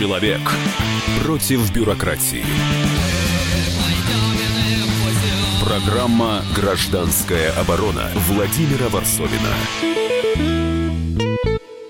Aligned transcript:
Человек 0.00 0.40
против 1.22 1.70
бюрократии. 1.74 2.42
Программа 5.62 6.40
«Гражданская 6.56 7.52
оборона» 7.60 8.08
Владимира 8.26 8.88
Варсовина. 8.88 9.52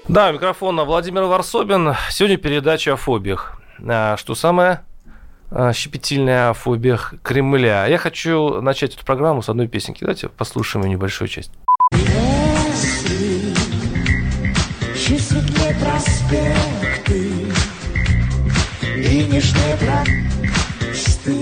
Да, 0.09 0.33
микрофон 0.33 0.81
Владимир 0.81 1.23
Варсобин. 1.23 1.95
Сегодня 2.11 2.37
передача 2.37 2.95
о 2.95 2.97
фобиях. 2.97 3.61
А, 3.87 4.17
что 4.17 4.35
самое 4.35 4.81
а, 5.53 5.73
щепетильное 5.73 6.51
о 6.51 6.55
фобиях 6.55 7.15
Кремля. 7.23 7.87
Я 7.87 7.99
хочу 7.99 8.61
начать 8.61 8.97
эту 8.97 9.07
программу 9.07 9.41
с 9.41 9.49
одной 9.49 9.69
песенки. 9.69 10.01
Давайте 10.01 10.29
послушаем 10.29 10.85
ее 10.85 10.91
небольшую 10.91 11.29
часть. 11.29 11.53
Если 11.93 13.55
чуть 15.11 15.23
светлее 15.23 15.77
проспекты 15.81 17.20
Нежные 19.11 19.77
просты 19.77 21.35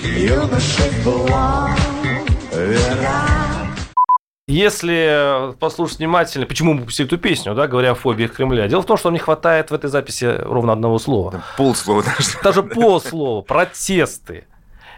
Юношей 0.00 1.04
была 1.04 1.76
вера 2.50 3.26
Если 4.48 5.54
послушать 5.58 5.98
внимательно, 5.98 6.46
почему 6.46 6.72
мы 6.72 6.84
пустили 6.84 7.06
эту 7.06 7.18
песню, 7.18 7.54
да, 7.54 7.66
говоря 7.66 7.90
о 7.90 7.94
фобиях 7.94 8.32
Кремля, 8.32 8.66
дело 8.66 8.80
в 8.80 8.86
том, 8.86 8.96
что 8.96 9.08
нам 9.08 9.12
не 9.14 9.18
хватает 9.18 9.70
в 9.70 9.74
этой 9.74 9.90
записи 9.90 10.24
ровно 10.24 10.72
одного 10.72 10.98
слова. 10.98 11.42
Полслова 11.58 12.02
даже. 12.02 12.30
Даже 12.42 12.62
полслова. 12.62 13.42
Протесты. 13.42 14.46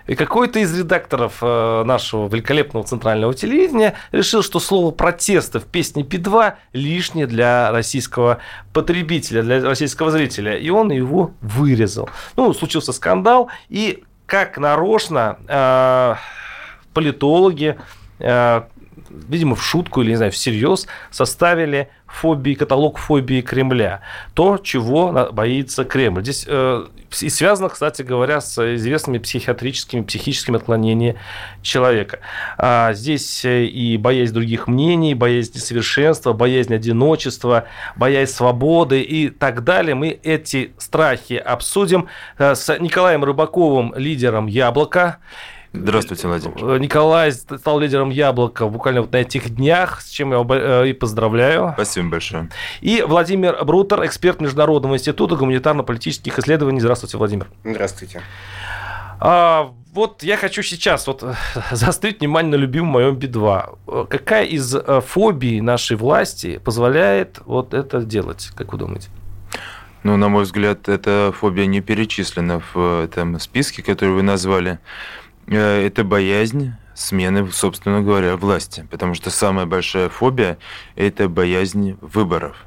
И 0.07 0.15
какой-то 0.15 0.59
из 0.59 0.77
редакторов 0.77 1.39
э, 1.41 1.83
нашего 1.85 2.29
великолепного 2.29 2.87
центрального 2.87 3.33
телевидения 3.35 3.95
решил, 4.13 4.43
что 4.43 4.61
слово 4.61 4.91
«протесты» 4.91 5.61
в 5.61 5.65
песне 5.65 6.03
Би-2 6.03 6.55
лишнее 6.73 7.27
для 7.27 7.71
российского 7.73 8.39
потребителя, 8.73 9.43
для 9.43 9.63
российского 9.63 10.11
зрителя. 10.11 10.57
И 10.59 10.69
он 10.69 10.91
его 10.93 11.33
вырезал. 11.41 12.11
Ну, 12.37 12.53
случился 12.53 12.93
скандал, 12.93 13.51
и 13.69 14.05
как 14.27 14.59
нарочно 14.59 15.39
э, 15.49 16.15
политологи 16.93 17.77
э, 18.19 18.63
видимо, 19.29 19.55
в 19.55 19.63
шутку 19.63 20.03
или, 20.03 20.11
не 20.11 20.17
знаю, 20.17 20.33
всерьез 20.33 20.87
составили 21.11 21.89
фобии, 22.07 22.55
каталог 22.55 22.99
фобии 22.99 23.41
Кремля. 23.41 24.01
То, 24.35 24.59
чего 24.59 25.31
боится 25.33 25.85
Кремль. 25.85 26.23
Здесь 26.23 26.45
э, 26.47 26.87
и 27.21 27.29
связано, 27.29 27.69
кстати 27.69 28.03
говоря, 28.03 28.41
с 28.41 28.75
известными 28.77 29.19
психиатрическими, 29.19 30.03
психическими 30.03 30.57
отклонениями 30.57 31.19
человека. 31.63 32.21
А 32.57 32.93
здесь 32.93 33.45
э, 33.45 33.65
и 33.65 33.97
боязнь 33.97 34.35
других 34.35 34.67
мнений, 34.67 35.15
боязнь 35.15 35.53
несовершенства, 35.55 36.33
боязнь 36.33 36.75
одиночества, 36.75 37.67
боязнь 37.97 38.33
свободы 38.33 39.01
и 39.01 39.29
так 39.29 39.65
далее. 39.65 39.95
Мы 39.95 40.19
эти 40.23 40.73
страхи 40.79 41.35
обсудим 41.35 42.09
э, 42.39 42.55
с 42.55 42.79
Николаем 42.79 43.25
Рыбаковым, 43.25 43.95
лидером 43.97 44.47
«Яблоко», 44.47 45.19
Здравствуйте, 45.75 46.29
Владимир. 46.29 46.79
Николай 46.79 47.33
стал 47.33 47.81
лидером 47.81 48.11
«Яблока» 48.11 48.67
буквально 48.69 49.03
вот 49.03 49.13
на 49.13 49.17
этих 49.17 49.51
днях, 49.51 50.01
с 50.03 50.09
чем 50.09 50.31
я 50.31 50.39
его 50.39 50.55
э, 50.55 50.91
и 50.91 50.93
поздравляю. 50.93 51.73
Спасибо 51.75 52.11
большое. 52.11 52.49
И 52.81 53.03
Владимир 53.07 53.65
Брутер, 53.65 54.07
эксперт 54.07 54.41
Международного 54.41 54.95
института 54.95 55.35
гуманитарно-политических 55.35 56.39
исследований. 56.39 56.79
Здравствуйте, 56.79 57.19
Владимир. 57.19 57.49
Здравствуйте. 57.65 58.23
А, 59.19 59.73
вот 59.93 60.23
я 60.23 60.37
хочу 60.37 60.63
сейчас 60.63 61.09
вот 61.09 61.25
заострить 61.73 62.21
внимание 62.21 62.53
на 62.53 62.61
любимом 62.61 62.91
моем 62.93 63.17
Би-2. 63.17 64.07
Какая 64.09 64.45
из 64.45 64.75
э, 64.77 65.01
фобий 65.05 65.61
нашей 65.61 65.97
власти 65.97 66.59
позволяет 66.59 67.41
вот 67.47 67.75
это 67.75 68.03
делать, 68.03 68.51
как 68.55 68.73
вы 68.73 68.79
думаете? 68.79 69.09
Ну, 70.05 70.19
на 70.19 70.29
мой 70.29 70.45
взгляд, 70.45 70.89
эта 70.91 71.33
фобия 71.35 71.65
не 71.65 71.81
перечислена 71.81 72.61
в 72.75 73.05
этом 73.05 73.41
списке, 73.41 73.83
который 73.83 74.11
вы 74.11 74.23
назвали. 74.23 74.79
Э, 75.47 75.87
это 75.87 76.05
боязнь 76.05 76.73
смены, 76.95 77.51
собственно 77.51 78.03
говоря, 78.03 78.37
власти. 78.37 78.87
Потому 78.91 79.15
что 79.15 79.31
самая 79.31 79.67
большая 79.67 80.09
фобия– 80.09 80.59
это 80.97 81.29
боязнь 81.29 81.97
выборов. 82.01 82.67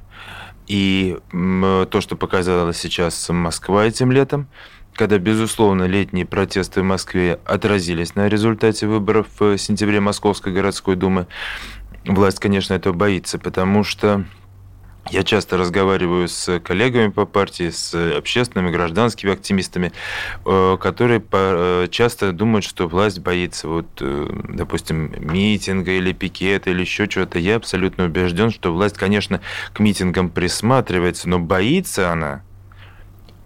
И 0.68 1.18
то, 1.32 2.02
что 2.02 2.18
показала 2.18 2.74
сейчас 2.74 3.30
Москва 3.30 3.86
этим 3.86 4.12
летом, 4.12 4.50
когда, 4.94 5.18
безусловно, 5.18 5.84
летние 5.84 6.26
протесты 6.26 6.82
в 6.82 6.84
Москве 6.84 7.40
отразились 7.46 8.16
на 8.16 8.28
результате 8.28 8.88
выборов 8.88 9.28
в 9.40 9.58
сентябре 9.58 10.02
Московской 10.02 10.52
городской 10.52 10.98
думы, 10.98 11.28
власть, 12.06 12.40
конечно, 12.40 12.74
этого 12.74 12.94
боится, 12.94 13.40
потому 13.40 13.84
что 13.84 14.26
я 15.12 15.24
часто 15.24 15.58
разговариваю 15.58 16.28
с 16.28 16.60
коллегами 16.60 17.10
по 17.10 17.26
партии, 17.26 17.70
с 17.70 17.94
общественными, 18.18 18.72
гражданскими 18.72 19.34
активистами, 19.34 19.92
э, 20.46 20.78
которые 20.80 21.24
э, 21.32 21.88
часто 21.90 22.32
думают, 22.32 22.66
что 22.66 22.88
власть 22.88 23.20
боится, 23.20 23.68
вот, 23.68 23.88
э, 24.02 24.28
допустим, 24.50 25.14
митинга 25.20 25.92
или 25.92 26.14
пикета 26.14 26.70
или 26.70 26.82
еще 26.82 27.08
чего-то. 27.08 27.40
Я 27.40 27.56
абсолютно 27.58 28.06
убежден, 28.06 28.52
что 28.52 28.74
власть, 28.74 28.98
конечно, 28.98 29.42
к 29.74 29.80
митингам 29.80 30.30
присматривается, 30.30 31.30
но 31.30 31.40
боится 31.40 32.12
она 32.12 32.44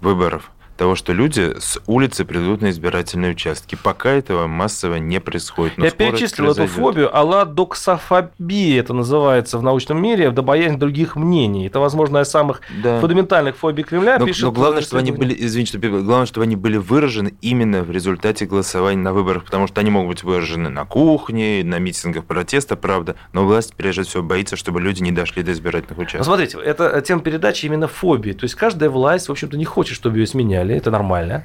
выборов 0.02 0.52
того, 0.82 0.96
что 0.96 1.14
люди 1.14 1.54
с 1.60 1.80
улицы 1.86 2.26
придут 2.26 2.64
на 2.64 2.72
избирательные 2.72 3.34
участки. 3.34 3.78
Пока 3.84 4.10
этого 4.10 4.48
массово 4.48 4.96
не 4.96 5.20
происходит. 5.20 5.78
Но 5.78 5.86
Я 5.86 5.92
перечислил 5.92 6.54
эту 6.54 6.66
фобию, 6.66 7.16
алладоксофобия 7.16 8.80
это 8.80 8.92
называется 8.92 9.60
в 9.60 9.62
научном 9.62 10.02
мире, 10.02 10.26
это 10.26 10.42
боязнь 10.42 10.80
других 10.80 11.16
мнений. 11.16 11.68
Это, 11.68 11.80
возможно, 11.80 12.18
из 12.22 12.30
самых 12.30 12.62
да. 12.82 13.00
фундаментальных 13.00 13.58
фобий 13.58 13.84
Кремля. 13.84 14.18
Но, 14.18 14.26
пишет, 14.26 14.42
но 14.42 14.52
главное, 14.52 14.82
чтобы 14.82 15.02
они 15.02 15.12
были, 15.12 15.36
извините, 15.38 15.78
что 15.78 16.02
главное, 16.02 16.26
чтобы 16.26 16.46
они 16.46 16.56
были 16.56 16.78
выражены 16.78 17.36
именно 17.42 17.84
в 17.84 17.92
результате 17.92 18.48
голосования 18.48 19.04
на 19.04 19.14
выборах, 19.14 19.46
потому 19.46 19.68
что 19.68 19.82
они 19.82 19.92
могут 19.92 20.16
быть 20.16 20.24
выражены 20.24 20.70
на 20.70 20.86
кухне, 20.86 21.62
на 21.64 21.78
митингах 21.78 22.26
протеста, 22.26 22.76
правда, 22.76 23.18
но 23.34 23.46
власть, 23.46 23.76
прежде 23.76 24.02
всего, 24.02 24.24
боится, 24.24 24.56
чтобы 24.56 24.82
люди 24.82 25.04
не 25.04 25.12
дошли 25.12 25.44
до 25.44 25.52
избирательных 25.52 26.00
участков. 26.00 26.26
Смотрите, 26.26 26.58
это 26.58 27.00
тема 27.02 27.22
передачи 27.22 27.68
именно 27.68 27.88
фобии. 27.88 28.32
То 28.32 28.46
есть 28.46 28.56
каждая 28.56 28.90
власть, 28.90 29.28
в 29.28 29.32
общем-то, 29.32 29.58
не 29.58 29.66
хочет, 29.66 29.96
чтобы 29.96 30.18
ее 30.18 30.26
сменяли 30.26 30.71
Италии, 30.72 30.78
это 30.78 30.92
нормально. 30.92 31.44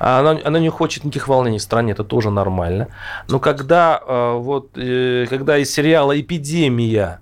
Она, 0.00 0.38
она 0.44 0.58
не 0.58 0.68
хочет 0.68 1.04
никаких 1.04 1.28
волнений 1.28 1.58
в 1.58 1.62
стране, 1.62 1.92
это 1.92 2.04
тоже 2.04 2.30
нормально. 2.30 2.88
Но 3.28 3.38
когда, 3.38 4.00
э, 4.06 4.34
вот, 4.36 4.70
э, 4.76 5.26
когда 5.28 5.58
из 5.58 5.72
сериала 5.72 6.18
«Эпидемия» 6.18 7.18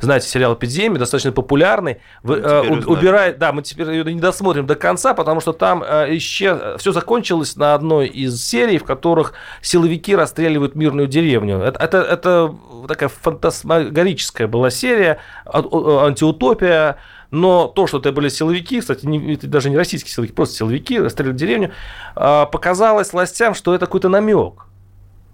знаете, 0.00 0.28
сериал 0.28 0.54
«Эпидемия», 0.54 0.98
достаточно 0.98 1.32
популярный, 1.32 1.98
вы, 2.22 2.36
э, 2.36 2.60
убирает, 2.86 3.38
да, 3.38 3.52
мы 3.52 3.62
теперь 3.62 3.90
ее 3.90 4.04
не 4.04 4.20
досмотрим 4.20 4.66
до 4.66 4.74
конца, 4.74 5.14
потому 5.14 5.40
что 5.40 5.52
там 5.52 5.82
э, 5.82 6.16
исчез, 6.16 6.78
все 6.78 6.92
закончилось 6.92 7.56
на 7.56 7.74
одной 7.74 8.08
из 8.08 8.44
серий, 8.44 8.76
в 8.76 8.84
которых 8.84 9.32
силовики 9.62 10.14
расстреливают 10.14 10.74
мирную 10.74 11.08
деревню. 11.08 11.58
Это, 11.60 11.82
это, 11.82 11.98
это 12.02 12.54
такая 12.86 13.08
фантасмагорическая 13.08 14.46
была 14.46 14.68
серия, 14.70 15.20
антиутопия, 15.46 16.98
но 17.34 17.66
то, 17.66 17.86
что 17.86 17.98
это 17.98 18.12
были 18.12 18.28
силовики, 18.28 18.80
кстати, 18.80 19.04
не, 19.04 19.34
это 19.34 19.46
даже 19.46 19.68
не 19.68 19.76
российские 19.76 20.12
силовики, 20.12 20.32
просто 20.32 20.56
силовики, 20.56 20.98
расстреляли 20.98 21.36
деревню, 21.36 21.72
а, 22.14 22.46
показалось 22.46 23.12
властям, 23.12 23.54
что 23.54 23.74
это 23.74 23.86
какой-то 23.86 24.08
намек. 24.08 24.66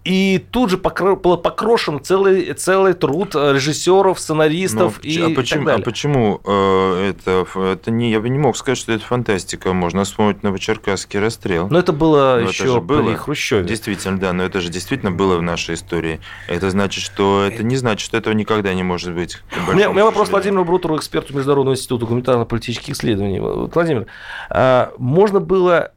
И 0.04 0.44
тут 0.50 0.70
же 0.70 0.78
был 0.78 1.36
покрошен 1.36 2.02
целый, 2.02 2.54
целый 2.54 2.94
труд 2.94 3.34
режиссеров, 3.34 4.18
сценаристов 4.18 4.98
ну, 5.02 5.10
и 5.10 5.20
а 5.20 5.34
почему, 5.34 5.58
так 5.60 5.66
далее. 5.66 5.82
А 5.82 5.84
почему 5.84 6.40
э, 6.44 7.10
это, 7.10 7.46
это 7.60 7.90
не, 7.90 8.10
я 8.10 8.20
бы 8.20 8.30
не 8.30 8.38
мог 8.38 8.56
сказать, 8.56 8.78
что 8.78 8.92
это 8.92 9.04
фантастика. 9.04 9.74
Можно 9.74 10.04
вспомнить 10.04 10.42
Новочеркасский 10.42 11.20
расстрел. 11.20 11.68
Но 11.68 11.78
это 11.78 11.92
было 11.92 12.38
но 12.40 12.48
еще 12.48 12.64
это 12.64 12.80
было, 12.80 13.02
при 13.02 13.14
Хрущеве. 13.14 13.64
Действительно, 13.64 14.18
да, 14.18 14.32
но 14.32 14.42
это 14.42 14.60
же 14.60 14.70
действительно 14.70 15.12
было 15.12 15.36
в 15.36 15.42
нашей 15.42 15.74
истории. 15.74 16.20
Это 16.48 16.70
значит, 16.70 17.04
что 17.04 17.44
это 17.44 17.62
не 17.62 17.76
значит, 17.76 18.06
что 18.06 18.16
этого 18.16 18.32
никогда 18.32 18.72
не 18.72 18.82
может 18.82 19.12
быть. 19.14 19.42
У 19.68 19.72
меня, 19.72 19.90
у 19.90 19.92
меня 19.92 20.04
вопрос 20.06 20.30
Владимиру 20.30 20.64
Брутеру, 20.64 20.96
эксперту 20.96 21.34
Международного 21.34 21.74
института 21.74 22.06
гуманитарно-политических 22.06 22.94
исследований. 22.94 23.38
Владимир, 23.38 24.06
а 24.48 24.92
можно 24.96 25.40
было 25.40 25.92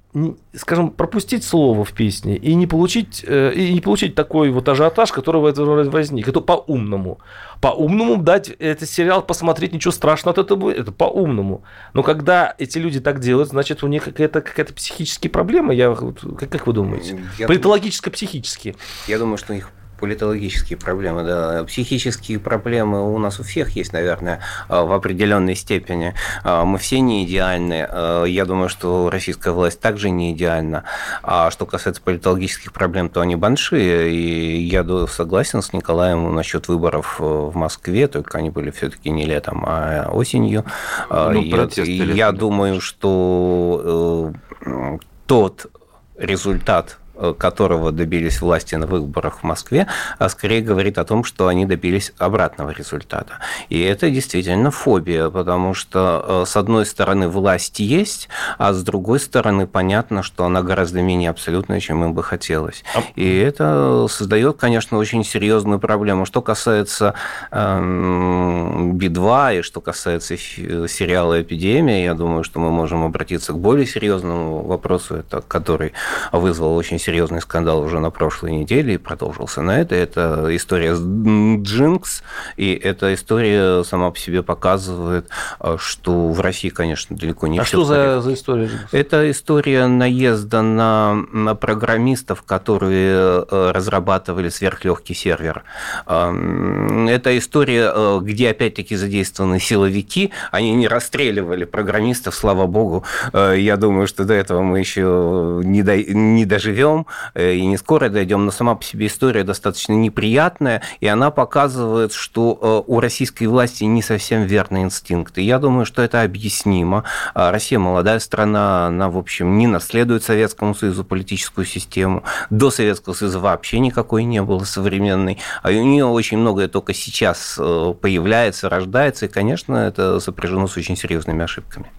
скажем, 0.55 0.91
пропустить 0.91 1.43
слово 1.43 1.83
в 1.83 1.91
песне 1.93 2.37
и 2.37 2.53
не 2.53 2.67
получить, 2.67 3.25
э, 3.27 3.53
и 3.53 3.73
не 3.73 3.81
получить 3.81 4.13
такой 4.13 4.51
вот 4.51 4.69
ажиотаж, 4.69 5.11
который 5.11 5.41
в 5.41 5.45
этом 5.45 5.89
возник. 5.89 6.27
Это 6.27 6.39
по-умному. 6.39 7.19
По-умному 7.61 8.17
дать 8.21 8.49
этот 8.59 8.89
сериал 8.89 9.23
посмотреть, 9.23 9.73
ничего 9.73 9.91
страшного 9.91 10.33
от 10.33 10.45
этого 10.45 10.59
будет. 10.59 10.77
Это 10.77 10.91
по-умному. 10.91 11.63
Но 11.93 12.03
когда 12.03 12.53
эти 12.57 12.77
люди 12.77 12.99
так 12.99 13.19
делают, 13.19 13.49
значит, 13.49 13.83
у 13.83 13.87
них 13.87 14.03
какая-то 14.03 14.41
какая 14.41 14.65
психические 14.65 15.31
проблемы. 15.31 15.73
Я, 15.73 15.93
как, 15.95 16.49
как 16.49 16.67
вы 16.67 16.73
думаете? 16.73 17.19
Я 17.39 17.47
Политологическо-психические. 17.47 18.75
Я 19.07 19.17
думаю, 19.17 19.37
что 19.37 19.53
у 19.53 19.55
них 19.55 19.71
политологические 20.03 20.77
проблемы, 20.77 21.23
да. 21.23 21.63
Психические 21.63 22.37
проблемы 22.37 23.09
у 23.09 23.17
нас 23.19 23.39
у 23.39 23.43
всех 23.43 23.69
есть, 23.77 23.93
наверное, 23.93 24.41
в 24.67 24.91
определенной 24.91 25.55
степени. 25.55 26.13
Мы 26.43 26.77
все 26.77 26.99
не 26.99 27.23
идеальны. 27.23 27.87
Я 28.27 28.43
думаю, 28.43 28.67
что 28.67 29.09
российская 29.09 29.51
власть 29.51 29.79
также 29.79 30.09
не 30.09 30.33
идеальна. 30.33 30.83
А 31.21 31.51
что 31.51 31.65
касается 31.65 32.01
политологических 32.01 32.73
проблем, 32.73 33.07
то 33.07 33.21
они 33.21 33.37
большие. 33.37 34.11
И 34.11 34.63
я 34.63 34.85
согласен 35.07 35.61
с 35.61 35.71
Николаем 35.71 36.35
насчет 36.35 36.67
выборов 36.67 37.21
в 37.21 37.55
Москве, 37.55 38.09
только 38.09 38.39
они 38.39 38.49
были 38.49 38.71
все-таки 38.71 39.09
не 39.09 39.23
летом, 39.23 39.63
а 39.65 40.09
осенью. 40.11 40.65
Ну, 41.09 41.41
я, 41.41 41.69
я 41.77 42.31
думаю, 42.33 42.81
что 42.81 44.33
э, 44.65 44.97
тот 45.27 45.71
результат 46.17 46.97
Э, 47.02 47.02
которого 47.37 47.91
добились 47.91 48.41
власти 48.41 48.75
на 48.75 48.87
выборах 48.87 49.39
в 49.39 49.43
Москве, 49.43 49.87
а 50.17 50.29
скорее 50.29 50.61
говорит 50.61 50.97
о 50.97 51.05
том, 51.05 51.23
что 51.23 51.47
они 51.47 51.65
добились 51.65 52.11
обратного 52.17 52.71
результата. 52.71 53.39
И 53.69 53.79
это 53.81 54.09
действительно 54.09 54.71
фобия, 54.71 55.29
потому 55.29 55.73
что, 55.73 56.43
э, 56.43 56.45
с 56.47 56.55
одной 56.55 56.85
стороны, 56.85 57.27
власть 57.27 57.79
есть, 57.79 58.29
а 58.57 58.73
с 58.73 58.83
другой 58.83 59.19
стороны, 59.19 59.67
понятно, 59.67 60.23
что 60.23 60.45
она 60.45 60.61
гораздо 60.61 61.01
менее 61.01 61.29
абсолютная, 61.29 61.79
чем 61.79 62.03
им 62.03 62.13
бы 62.13 62.23
хотелось. 62.23 62.83
А 62.95 63.03
и 63.15 63.37
это 63.37 64.07
создает, 64.09 64.57
конечно, 64.57 64.97
очень 64.97 65.23
серьезную 65.23 65.79
проблему. 65.79 66.25
Что 66.25 66.41
касается 66.41 67.13
эм, 67.51 68.97
Би-2 68.97 69.59
и 69.59 69.61
что 69.61 69.81
касается 69.81 70.37
сериала 70.37 71.41
«Эпидемия», 71.41 72.03
я 72.03 72.13
думаю, 72.13 72.43
что 72.43 72.59
мы 72.59 72.71
можем 72.71 73.03
обратиться 73.03 73.53
к 73.53 73.59
более 73.59 73.85
серьезному 73.85 74.63
вопросу, 74.63 75.15
это, 75.15 75.41
который 75.41 75.93
вызвал 76.31 76.75
очень 76.75 76.99
серьезный 77.03 77.41
скандал 77.41 77.81
уже 77.81 77.99
на 77.99 78.09
прошлой 78.09 78.51
неделе 78.51 78.95
и 78.95 78.97
продолжился 78.97 79.61
на 79.61 79.79
это. 79.79 79.95
Это 79.95 80.47
история 80.51 80.95
с 80.95 81.01
Джинкс, 81.01 82.23
и 82.57 82.73
эта 82.73 83.13
история 83.13 83.83
сама 83.83 84.11
по 84.11 84.17
себе 84.17 84.41
показывает, 84.41 85.29
э, 85.59 85.75
что 85.79 86.29
в 86.29 86.39
России, 86.39 86.69
конечно, 86.69 87.15
далеко 87.15 87.47
не 87.47 87.59
А 87.59 87.65
что 87.65 87.83
за, 87.83 88.21
за 88.21 88.33
история? 88.33 88.69
Это 88.91 89.29
история 89.29 89.87
наезда 89.87 90.61
на, 90.61 91.15
на 91.31 91.55
программистов, 91.55 92.43
которые 92.43 93.45
э, 93.49 93.71
разрабатывали 93.73 94.49
сверхлегкий 94.49 95.13
сервер. 95.13 95.63
Это 96.05 97.37
история, 97.37 97.91
э, 97.93 98.19
где 98.21 98.49
опять-таки 98.49 98.95
задействованы 98.95 99.59
силовики, 99.59 100.31
они 100.51 100.71
не 100.73 100.87
расстреливали 100.87 101.65
программистов, 101.65 102.35
слава 102.35 102.65
богу. 102.67 103.03
Я 103.33 103.77
думаю, 103.77 104.07
что 104.07 104.23
до 104.23 104.33
этого 104.33 104.61
мы 104.61 104.79
еще 104.79 105.61
не, 105.63 105.83
до, 105.83 105.97
не 105.97 106.45
доживем 106.45 106.92
дойдем, 106.93 107.05
э, 107.33 107.53
и 107.53 107.65
не 107.65 107.77
скоро 107.77 108.09
дойдем, 108.09 108.45
но 108.45 108.51
сама 108.51 108.75
по 108.75 108.83
себе 108.83 109.07
история 109.07 109.43
достаточно 109.43 109.93
неприятная, 109.93 110.81
и 110.99 111.07
она 111.07 111.31
показывает, 111.31 112.13
что 112.13 112.57
э, 112.87 112.91
у 112.91 112.99
российской 112.99 113.45
власти 113.45 113.83
не 113.83 114.01
совсем 114.01 114.43
верные 114.43 114.83
инстинкты. 114.83 115.41
Я 115.41 115.59
думаю, 115.59 115.85
что 115.85 116.01
это 116.01 116.21
объяснимо. 116.21 117.03
А 117.33 117.51
Россия 117.51 117.79
молодая 117.79 118.19
страна, 118.19 118.87
она, 118.87 119.09
в 119.09 119.17
общем, 119.17 119.57
не 119.57 119.67
наследует 119.67 120.23
Советскому 120.23 120.75
Союзу 120.75 121.03
политическую 121.03 121.65
систему. 121.65 122.23
До 122.49 122.71
Советского 122.71 123.13
Союза 123.13 123.39
вообще 123.39 123.79
никакой 123.79 124.23
не 124.23 124.41
было 124.41 124.63
современной. 124.63 125.39
А 125.61 125.69
у 125.69 125.71
нее 125.71 126.05
очень 126.05 126.37
многое 126.37 126.67
только 126.67 126.93
сейчас 126.93 127.55
э, 127.59 127.93
появляется, 127.99 128.69
рождается, 128.69 129.25
и, 129.25 129.29
конечно, 129.29 129.75
это 129.75 130.19
сопряжено 130.19 130.67
с 130.67 130.77
очень 130.77 130.95
серьезными 130.95 131.43
ошибками. 131.43 131.91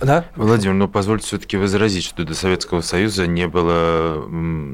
Да? 0.00 0.24
Владимир, 0.36 0.74
но 0.74 0.88
позвольте 0.88 1.26
все-таки 1.26 1.56
возразить, 1.56 2.04
что 2.04 2.24
до 2.24 2.34
Советского 2.34 2.80
Союза 2.80 3.26
не 3.26 3.46
было 3.46 4.21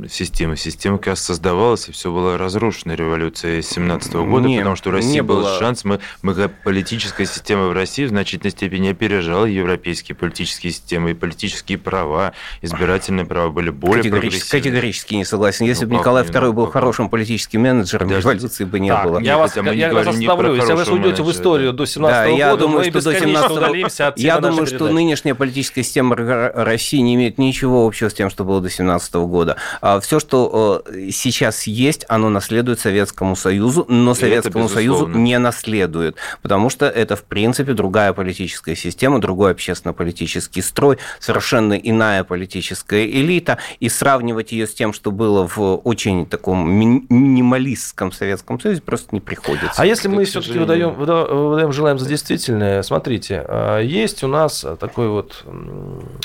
системы. 0.09 0.57
Система, 0.57 0.99
как 0.99 1.09
раз 1.09 1.21
создавалась, 1.21 1.89
и 1.89 1.93
все 1.93 2.13
было 2.13 2.39
разрушено 2.39 2.95
революцией 2.95 3.63
17 3.63 4.15
-го 4.15 4.29
года, 4.29 4.49
не, 4.49 4.59
потому 4.59 4.77
что 4.77 4.91
у 4.91 4.93
России 4.93 5.21
был 5.21 5.37
было... 5.37 5.59
шанс, 5.59 5.85
мы, 5.85 6.01
мы 6.23 6.35
политическая 6.65 7.27
система 7.27 7.69
в 7.69 7.73
России 7.73 8.05
в 8.05 8.09
значительной 8.09 8.51
степени 8.51 8.89
опережала 8.89 9.45
европейские 9.45 10.17
политические 10.17 10.73
системы, 10.73 11.13
и 11.13 11.15
политические 11.15 11.79
права, 11.79 12.33
избирательные 12.63 13.27
права 13.27 13.51
были 13.51 13.71
более 13.71 14.03
Категорически, 14.03 14.51
категорически 14.51 15.15
не 15.15 15.25
согласен. 15.25 15.67
Если 15.67 15.85
ну, 15.85 15.93
бы 15.93 15.97
Николай 15.99 16.25
II 16.25 16.41
ну, 16.41 16.53
был 16.53 16.65
как... 16.65 16.75
хорошим 16.75 17.09
политическим 17.09 17.63
менеджером, 17.63 18.09
Даже... 18.09 18.21
революции 18.21 18.65
бы 18.65 18.81
не 18.81 18.91
так, 18.91 19.05
было. 19.05 19.19
Я 19.19 19.39
вас, 19.39 19.57
я, 19.57 19.73
я 19.73 19.93
вас 19.93 20.07
остановлю. 20.07 20.55
Если 20.55 20.73
вы 20.73 20.99
уйдете 20.99 21.23
в 21.23 21.31
историю 21.31 21.73
до 21.73 21.87
17 21.87 22.15
да, 22.15 22.29
-го 22.29 22.39
я 22.39 22.51
года, 22.51 22.63
думаю, 22.63 22.85
что 22.85 23.03
до 23.03 23.19
17 23.19 24.19
Я 24.19 24.41
думаю, 24.41 24.67
что 24.67 24.89
нынешняя 24.89 25.35
политическая 25.35 25.83
система 25.83 26.17
России 26.17 26.99
не 26.99 27.15
имеет 27.15 27.39
ничего 27.39 27.87
общего 27.87 28.09
с 28.09 28.15
тем, 28.15 28.31
что 28.31 28.45
было 28.45 28.61
до 28.61 28.71
17 28.71 29.15
-го 29.15 29.27
года. 29.27 29.38
А 29.81 30.01
Все, 30.01 30.21
что 30.21 30.83
э, 30.87 31.11
сейчас 31.11 31.67
есть, 31.67 32.05
оно 32.09 32.31
наследует 32.31 32.81
Советскому 32.81 33.37
Союзу, 33.37 33.85
но 33.89 34.15
Советскому 34.15 34.67
это, 34.67 34.75
Союзу 34.75 35.07
не 35.07 35.39
наследует, 35.39 36.17
потому 36.43 36.71
что 36.71 36.87
это, 36.87 37.17
в 37.17 37.25
принципе, 37.25 37.73
другая 37.73 38.13
политическая 38.13 38.77
система, 38.77 39.21
другой 39.21 39.53
общественно-политический 39.53 40.63
строй, 40.63 40.99
совершенно 41.21 41.75
иная 41.75 42.25
политическая 42.25 43.07
элита, 43.07 43.59
и 43.81 43.89
сравнивать 43.89 44.53
ее 44.53 44.67
с 44.67 44.75
тем, 44.75 44.93
что 44.93 45.11
было 45.11 45.47
в 45.47 45.77
очень 45.77 46.27
таком 46.27 46.71
минималистском 46.71 48.13
Советском 48.13 48.61
Союзе, 48.61 48.83
просто 48.83 49.09
не 49.13 49.21
приходится. 49.21 49.75
А 49.77 49.87
если 49.87 50.09
мы 50.09 50.25
все-таки 50.25 50.59
выдаем, 50.59 50.95
выдаем, 50.95 51.73
желаем 51.73 51.99
за 51.99 52.09
действительное, 52.09 52.83
смотрите, 52.83 53.45
а, 53.47 53.81
есть 53.81 54.23
у 54.23 54.29
нас 54.29 54.65
такой 54.81 55.09
вот 55.09 55.45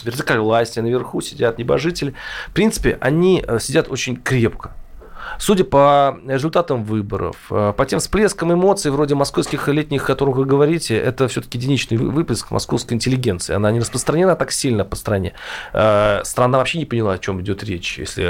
вертикаль 0.04 0.40
власти, 0.40 0.80
наверху 0.80 1.22
сидят 1.22 1.58
небожители. 1.58 2.14
В 2.50 2.54
принципе, 2.54 2.98
они 3.04 3.44
э, 3.46 3.60
сидят 3.60 3.90
очень 3.92 4.16
крепко. 4.16 4.72
Судя 5.40 5.64
по 5.64 6.18
результатам 6.28 6.84
выборов, 6.84 7.36
э, 7.50 7.74
по 7.76 7.86
тем 7.86 8.00
всплескам 8.00 8.54
эмоций, 8.54 8.92
вроде 8.92 9.16
московских 9.16 9.68
летних, 9.68 10.04
о 10.04 10.08
которых 10.08 10.38
вы 10.38 10.46
говорите, 10.46 10.98
это 10.98 11.28
все-таки 11.28 11.58
единичный 11.58 11.98
выплеск 11.98 12.52
московской 12.52 12.96
интеллигенции. 12.96 13.54
Она 13.54 13.72
не 13.72 13.80
распространена 13.80 14.36
так 14.36 14.52
сильно 14.52 14.86
по 14.86 14.96
стране. 14.96 15.34
Э, 15.74 16.22
страна 16.24 16.58
вообще 16.58 16.80
не 16.80 16.86
поняла, 16.86 17.14
о 17.14 17.18
чем 17.18 17.42
идет 17.42 17.64
речь. 17.64 17.98
Если 17.98 18.24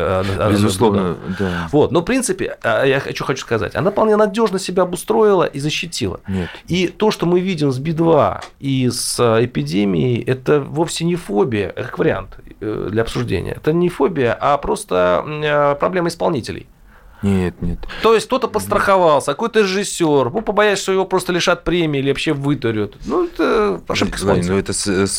Безусловно, 0.51 1.17
да. 1.39 1.67
Вот. 1.71 1.91
Но, 1.91 2.01
в 2.01 2.03
принципе, 2.03 2.57
я 2.63 2.99
хочу, 2.99 3.23
хочу 3.23 3.41
сказать, 3.41 3.75
она 3.75 3.91
вполне 3.91 4.15
надежно 4.15 4.59
себя 4.59 4.83
обустроила 4.83 5.43
и 5.43 5.59
защитила. 5.59 6.19
Нет. 6.27 6.49
И 6.67 6.87
то, 6.87 7.11
что 7.11 7.25
мы 7.25 7.39
видим 7.39 7.71
с 7.71 7.79
Би-2 7.79 8.43
и 8.59 8.89
с 8.89 9.19
эпидемией, 9.43 10.23
это 10.23 10.61
вовсе 10.61 11.05
не 11.05 11.15
фобия, 11.15 11.69
как 11.69 11.97
вариант 11.97 12.37
для 12.59 13.01
обсуждения. 13.01 13.53
Это 13.53 13.73
не 13.73 13.89
фобия, 13.89 14.37
а 14.39 14.57
просто 14.57 15.75
проблема 15.79 16.09
исполнителей. 16.09 16.67
Нет, 17.23 17.61
нет. 17.61 17.79
То 18.01 18.13
есть 18.13 18.27
кто-то 18.27 18.49
постраховался, 18.49 19.31
какой-то 19.31 19.61
режиссер, 19.61 20.29
ну, 20.31 20.41
побоясь, 20.41 20.79
что 20.79 20.91
его 20.91 21.05
просто 21.05 21.31
лишат 21.31 21.63
премии 21.63 21.99
или 21.99 22.09
вообще 22.09 22.33
вытурят. 22.33 22.95
Ну, 23.05 23.25
это 23.25 23.81
ошибка 23.87 24.17
Вань, 24.23 24.45
ну, 24.45 24.57
это 24.57 24.73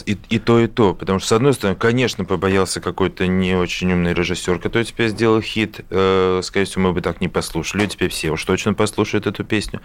и, 0.05 0.19
и 0.29 0.39
то, 0.39 0.61
и 0.61 0.67
то. 0.67 0.95
Потому 0.95 1.19
что, 1.19 1.29
с 1.29 1.33
одной 1.33 1.55
стороны, 1.55 1.77
конечно, 1.77 2.27
побоялся 2.27 2.83
какой-то 2.83 3.27
не 3.27 3.55
очень 3.55 3.91
умный 3.91 4.13
режиссер, 4.13 4.59
который 4.59 4.85
теперь 4.85 5.09
сделал 5.09 5.41
хит. 5.41 5.81
Э, 5.89 6.41
скорее 6.45 6.67
всего, 6.67 6.83
мы 6.83 6.93
бы 6.93 7.01
так 7.01 7.23
не 7.23 7.29
послушали. 7.29 7.87
Теперь 7.87 8.11
все 8.11 8.31
уж 8.31 8.45
точно 8.45 8.75
послушают 8.75 9.27
эту 9.27 9.43
песню. 9.43 9.81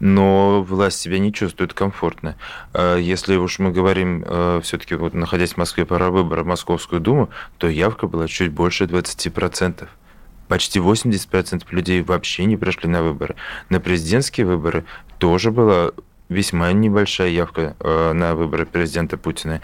Но 0.00 0.62
власть 0.62 0.98
себя 0.98 1.18
не 1.18 1.34
чувствует 1.34 1.74
комфортно. 1.74 2.36
Э, 2.72 2.96
если 2.98 3.36
уж 3.36 3.58
мы 3.58 3.72
говорим, 3.72 4.24
э, 4.26 4.60
все-таки 4.64 4.94
вот 4.94 5.12
находясь 5.12 5.52
в 5.52 5.56
Москве 5.58 5.84
пора 5.84 6.08
выбора 6.08 6.44
в 6.44 6.46
Московскую 6.46 7.02
Думу, 7.02 7.28
то 7.58 7.68
явка 7.68 8.06
была 8.06 8.26
чуть 8.26 8.52
больше 8.52 8.84
20%. 8.84 9.86
Почти 10.48 10.78
80% 10.78 11.64
людей 11.70 12.02
вообще 12.02 12.44
не 12.46 12.56
пришли 12.56 12.88
на 12.88 13.02
выборы. 13.02 13.36
На 13.68 13.80
президентские 13.80 14.46
выборы 14.46 14.84
тоже 15.18 15.50
была 15.50 15.92
весьма 16.28 16.72
небольшая 16.72 17.28
явка 17.28 17.76
э, 17.80 18.12
на 18.12 18.34
выборы 18.34 18.66
президента 18.66 19.16
Путина. 19.16 19.60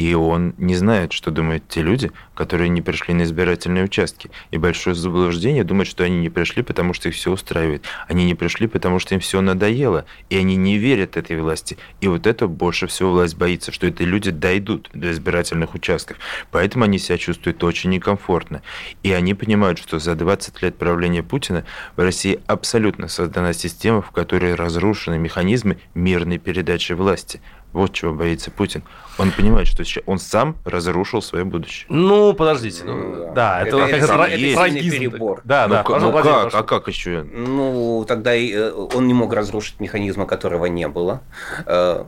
И 0.00 0.14
он 0.14 0.54
не 0.56 0.76
знает, 0.76 1.12
что 1.12 1.30
думают 1.30 1.68
те 1.68 1.82
люди, 1.82 2.10
которые 2.34 2.70
не 2.70 2.80
пришли 2.80 3.12
на 3.12 3.24
избирательные 3.24 3.84
участки. 3.84 4.30
И 4.50 4.56
большое 4.56 4.96
заблуждение 4.96 5.62
думать, 5.62 5.88
что 5.88 6.04
они 6.04 6.20
не 6.20 6.30
пришли, 6.30 6.62
потому 6.62 6.94
что 6.94 7.10
их 7.10 7.14
все 7.14 7.30
устраивает. 7.30 7.84
Они 8.08 8.24
не 8.24 8.34
пришли, 8.34 8.66
потому 8.66 8.98
что 8.98 9.14
им 9.14 9.20
все 9.20 9.42
надоело. 9.42 10.06
И 10.30 10.38
они 10.38 10.56
не 10.56 10.78
верят 10.78 11.18
этой 11.18 11.38
власти. 11.38 11.76
И 12.00 12.08
вот 12.08 12.26
это 12.26 12.48
больше 12.48 12.86
всего 12.86 13.12
власть 13.12 13.36
боится, 13.36 13.72
что 13.72 13.86
эти 13.88 14.00
люди 14.00 14.30
дойдут 14.30 14.88
до 14.94 15.10
избирательных 15.10 15.74
участков. 15.74 16.16
Поэтому 16.50 16.84
они 16.84 16.98
себя 16.98 17.18
чувствуют 17.18 17.62
очень 17.62 17.90
некомфортно. 17.90 18.62
И 19.02 19.12
они 19.12 19.34
понимают, 19.34 19.78
что 19.78 19.98
за 19.98 20.14
20 20.14 20.62
лет 20.62 20.78
правления 20.78 21.22
Путина 21.22 21.66
в 21.96 22.00
России 22.00 22.40
абсолютно 22.46 23.08
создана 23.08 23.52
система, 23.52 24.00
в 24.00 24.12
которой 24.12 24.54
разрушены 24.54 25.18
механизмы 25.18 25.76
мирной 25.92 26.38
передачи 26.38 26.94
власти. 26.94 27.42
Вот 27.72 27.92
чего 27.92 28.12
боится 28.12 28.50
Путин. 28.50 28.82
Он 29.18 29.30
понимает, 29.30 29.68
что 29.68 29.84
он 30.06 30.18
сам 30.18 30.56
разрушил 30.64 31.22
свое 31.22 31.44
будущее. 31.44 31.86
Ну, 31.88 32.34
подождите. 32.34 32.82
Ну, 32.84 33.32
да, 33.34 33.60
это, 33.60 33.76
это, 33.76 33.86
это, 33.86 33.96
это, 33.96 34.06
это 34.06 34.54
трагизм. 34.56 34.98
перебор. 34.98 35.40
Да, 35.44 35.68
ну, 35.68 35.74
да. 35.74 35.98
Ну, 35.98 36.12
как, 36.12 36.22
прошу. 36.22 36.56
а 36.56 36.62
как 36.62 36.88
еще? 36.88 37.22
Ну, 37.22 38.04
тогда 38.08 38.34
э, 38.34 38.72
он 38.72 39.06
не 39.06 39.14
мог 39.14 39.32
разрушить 39.32 39.78
механизма, 39.78 40.26
которого 40.26 40.66
не 40.66 40.88
было. 40.88 41.22
Э, 41.66 42.04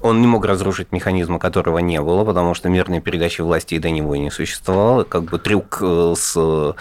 он 0.00 0.20
не 0.20 0.26
мог 0.26 0.44
разрушить 0.44 0.92
механизма, 0.92 1.38
которого 1.38 1.78
не 1.78 2.00
было, 2.00 2.24
потому 2.24 2.54
что 2.54 2.68
мирной 2.68 3.00
передачи 3.00 3.40
власти 3.40 3.74
и 3.74 3.78
до 3.78 3.90
него 3.90 4.16
не 4.16 4.30
существовало. 4.30 5.04
Как 5.04 5.24
бы 5.24 5.38
трюк 5.38 5.78
э, 5.82 6.14
с 6.16 6.74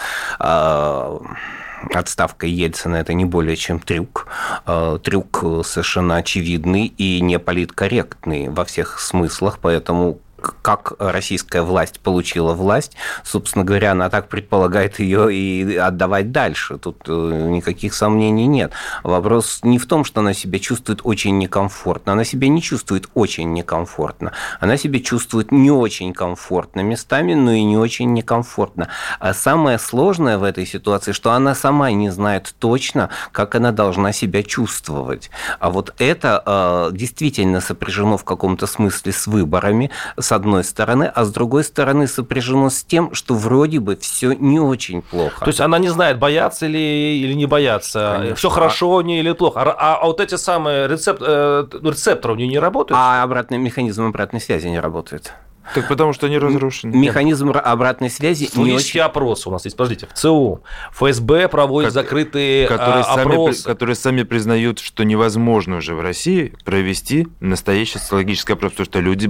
отставка 1.93 2.47
Ельцина– 2.47 2.95
это 2.97 3.13
не 3.13 3.25
более 3.25 3.55
чем 3.55 3.79
трюк. 3.79 4.27
Э, 4.65 4.99
трюк 5.03 5.43
совершенно 5.63 6.17
очевидный 6.17 6.87
и 6.87 7.21
не 7.21 7.39
политкорректный 7.39 8.49
во 8.49 8.65
всех 8.65 8.99
смыслах, 8.99 9.59
поэтому 9.61 10.19
как 10.61 10.93
российская 10.99 11.61
власть 11.61 11.99
получила 11.99 12.53
власть, 12.53 12.95
собственно 13.23 13.65
говоря, 13.65 13.91
она 13.91 14.09
так 14.09 14.27
предполагает 14.29 14.99
ее 14.99 15.33
и 15.33 15.75
отдавать 15.75 16.31
дальше. 16.31 16.77
Тут 16.77 17.03
э, 17.07 17.11
никаких 17.11 17.93
сомнений 17.93 18.47
нет. 18.47 18.71
Вопрос 19.03 19.59
не 19.63 19.79
в 19.79 19.85
том, 19.85 20.03
что 20.03 20.21
она 20.21 20.33
себя 20.33 20.59
чувствует 20.59 21.01
очень 21.03 21.37
некомфортно. 21.37 22.13
Она 22.13 22.23
себя 22.23 22.47
не 22.47 22.61
чувствует 22.61 23.09
очень 23.13 23.53
некомфортно. 23.53 24.31
Она 24.59 24.77
себя 24.77 24.99
чувствует 24.99 25.51
не 25.51 25.71
очень 25.71 26.13
комфортно 26.13 26.81
местами, 26.81 27.33
но 27.33 27.51
и 27.51 27.63
не 27.63 27.77
очень 27.77 28.13
некомфортно. 28.13 28.89
А 29.19 29.33
самое 29.33 29.79
сложное 29.79 30.37
в 30.37 30.43
этой 30.43 30.65
ситуации, 30.65 31.11
что 31.11 31.31
она 31.31 31.55
сама 31.55 31.91
не 31.91 32.09
знает 32.09 32.53
точно, 32.59 33.09
как 33.31 33.55
она 33.55 33.71
должна 33.71 34.11
себя 34.11 34.43
чувствовать. 34.43 35.29
А 35.59 35.69
вот 35.69 35.93
это 35.99 36.43
э, 36.45 36.95
действительно 36.95 37.61
сопряжено 37.61 38.17
в 38.17 38.23
каком-то 38.23 38.67
смысле 38.67 39.11
с 39.11 39.27
выборами, 39.27 39.91
с 40.17 40.31
одной 40.37 40.63
стороны, 40.63 41.11
а 41.13 41.25
с 41.25 41.31
другой 41.31 41.65
стороны 41.65 42.07
сопряжено 42.07 42.69
с 42.69 42.83
тем, 42.83 43.13
что 43.13 43.35
вроде 43.35 43.79
бы 43.79 43.97
все 43.97 44.31
не 44.31 44.59
очень 44.59 45.01
плохо. 45.01 45.41
То 45.41 45.49
есть 45.49 45.59
она 45.59 45.77
не 45.79 45.89
знает, 45.89 46.17
бояться 46.19 46.65
ли 46.65 47.19
или 47.19 47.33
не 47.33 47.45
бояться, 47.45 48.13
Конечно. 48.15 48.35
все 48.35 48.49
хорошо 48.49 48.95
у 48.95 49.01
нее 49.01 49.19
или 49.19 49.33
плохо. 49.33 49.61
А, 49.61 49.71
а, 49.71 49.95
а 50.01 50.05
вот 50.05 50.21
эти 50.21 50.35
самые 50.35 50.87
рецепт, 50.87 51.21
э, 51.25 51.67
рецепторы 51.83 52.33
у 52.33 52.37
нее 52.37 52.47
не 52.47 52.59
работают? 52.59 52.97
А 52.97 53.21
обратный 53.23 53.57
механизм 53.57 54.05
обратной 54.05 54.39
связи 54.39 54.67
не 54.67 54.79
работает. 54.79 55.33
Так 55.73 55.87
потому 55.87 56.13
что 56.13 56.27
они 56.27 56.37
разрушены. 56.37 56.95
Механизм 56.95 57.51
обратной 57.51 58.09
связи 58.09 58.49
не 58.55 58.73
очень... 58.73 58.99
опросы 58.99 59.49
у 59.49 59.51
нас 59.51 59.65
есть. 59.65 59.75
Подождите, 59.75 60.07
в 60.07 60.13
ЦУ, 60.13 60.61
ФСБ 60.91 61.47
проводит 61.49 61.93
как, 61.93 62.05
закрытые 62.05 62.67
которые 62.67 63.03
а, 63.03 63.13
опросы. 63.13 63.61
Сами, 63.61 63.73
которые 63.73 63.95
сами 63.95 64.23
признают, 64.23 64.79
что 64.79 65.03
невозможно 65.03 65.77
уже 65.77 65.93
в 65.93 66.01
России 66.01 66.53
провести 66.63 67.27
настоящий 67.39 67.99
социологический 67.99 68.53
опрос, 68.53 68.71
потому 68.71 68.85
что 68.85 68.99
люди 68.99 69.27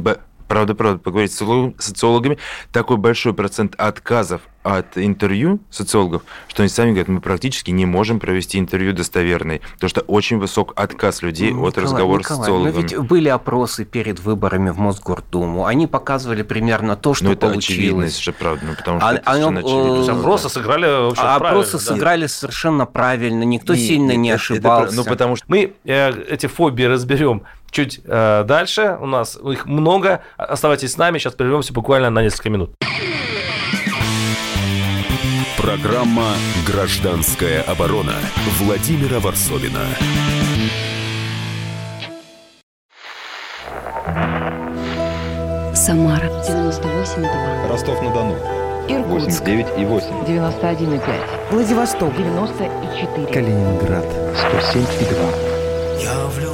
правда, 0.48 0.76
правда, 0.76 1.00
поговорить 1.00 1.32
с 1.32 1.38
социологами, 1.80 2.38
такой 2.72 2.98
большой 2.98 3.34
процент 3.34 3.76
отказов 3.78 4.42
от 4.64 4.98
интервью 4.98 5.60
социологов, 5.70 6.24
что 6.50 6.64
они 6.64 6.70
сами 6.70 6.90
говорят, 6.90 7.08
мы 7.08 7.22
практически 7.22 7.72
не 7.72 7.86
можем 7.86 8.20
провести 8.20 8.60
интервью 8.60 8.92
достоверное, 8.92 9.62
потому 9.76 9.90
что 9.90 10.02
очень 10.02 10.40
высок 10.40 10.74
отказ 10.76 11.22
людей 11.22 11.52
Николай, 11.52 11.70
от 11.70 11.78
разговора 11.78 12.20
Николай, 12.20 12.36
с 12.36 12.40
социологами. 12.40 12.74
Но 12.74 12.82
ведь 12.82 12.98
были 12.98 13.30
опросы 13.30 13.86
перед 13.86 14.20
выборами 14.20 14.72
в 14.72 14.78
Мосгордуму, 14.78 15.66
они 15.66 15.88
показывали 15.88 16.42
примерно 16.44 16.98
то, 16.98 17.14
что 17.14 17.26
но 17.26 17.32
это 17.32 17.48
получилось. 17.48 17.70
очевидность 17.70 18.22
же, 18.22 18.34
правда, 18.34 18.66
ну, 18.66 18.76
потому 18.76 19.00
что 19.00 19.10
а, 19.10 19.14
это 19.14 19.32
а, 19.32 19.34
очевидно. 19.36 20.20
Опросы 20.20 20.50
сыграли 20.50 20.86
вообще 20.86 21.22
а, 21.22 21.36
Опросы 21.38 21.72
да. 21.74 21.80
сыграли 21.80 22.28
совершенно 22.28 22.86
правильно, 22.86 23.44
никто 23.44 23.72
и, 23.72 23.78
сильно 23.78 24.18
не 24.18 24.30
это, 24.30 24.36
ошибался. 24.36 24.88
Это, 24.88 24.96
ну, 24.98 25.04
потому 25.06 25.38
что 25.38 25.46
мы 25.48 25.76
э, 25.86 26.12
эти 26.30 26.48
фобии 26.48 26.84
разберем 26.84 27.44
чуть 27.78 28.02
э, 28.06 28.44
дальше. 28.44 28.98
У 29.00 29.06
нас 29.06 29.36
их 29.36 29.68
много. 29.68 30.24
Оставайтесь 30.36 30.94
с 30.94 30.98
нами, 30.98 31.20
сейчас 31.20 31.36
прервемся 31.36 31.74
буквально 31.74 32.10
на 32.10 32.24
несколько 32.24 32.50
минут. 32.50 32.72
Программа 35.58 36.34
«Гражданская 36.66 37.62
оборона» 37.62 38.16
Владимира 38.60 39.20
Варсовина. 39.20 39.86
Самара 45.76 46.26
98,2. 46.48 47.70
Ростов-на-Дону. 47.70 48.36
Иркутск. 48.90 49.44
89,8. 49.44 50.26
91,5. 50.26 51.52
Владивосток. 51.52 52.16
94. 52.16 53.28
Калининград. 53.28 54.06
107,2. 54.34 56.02
Я 56.02 56.26
влюблен 56.28 56.47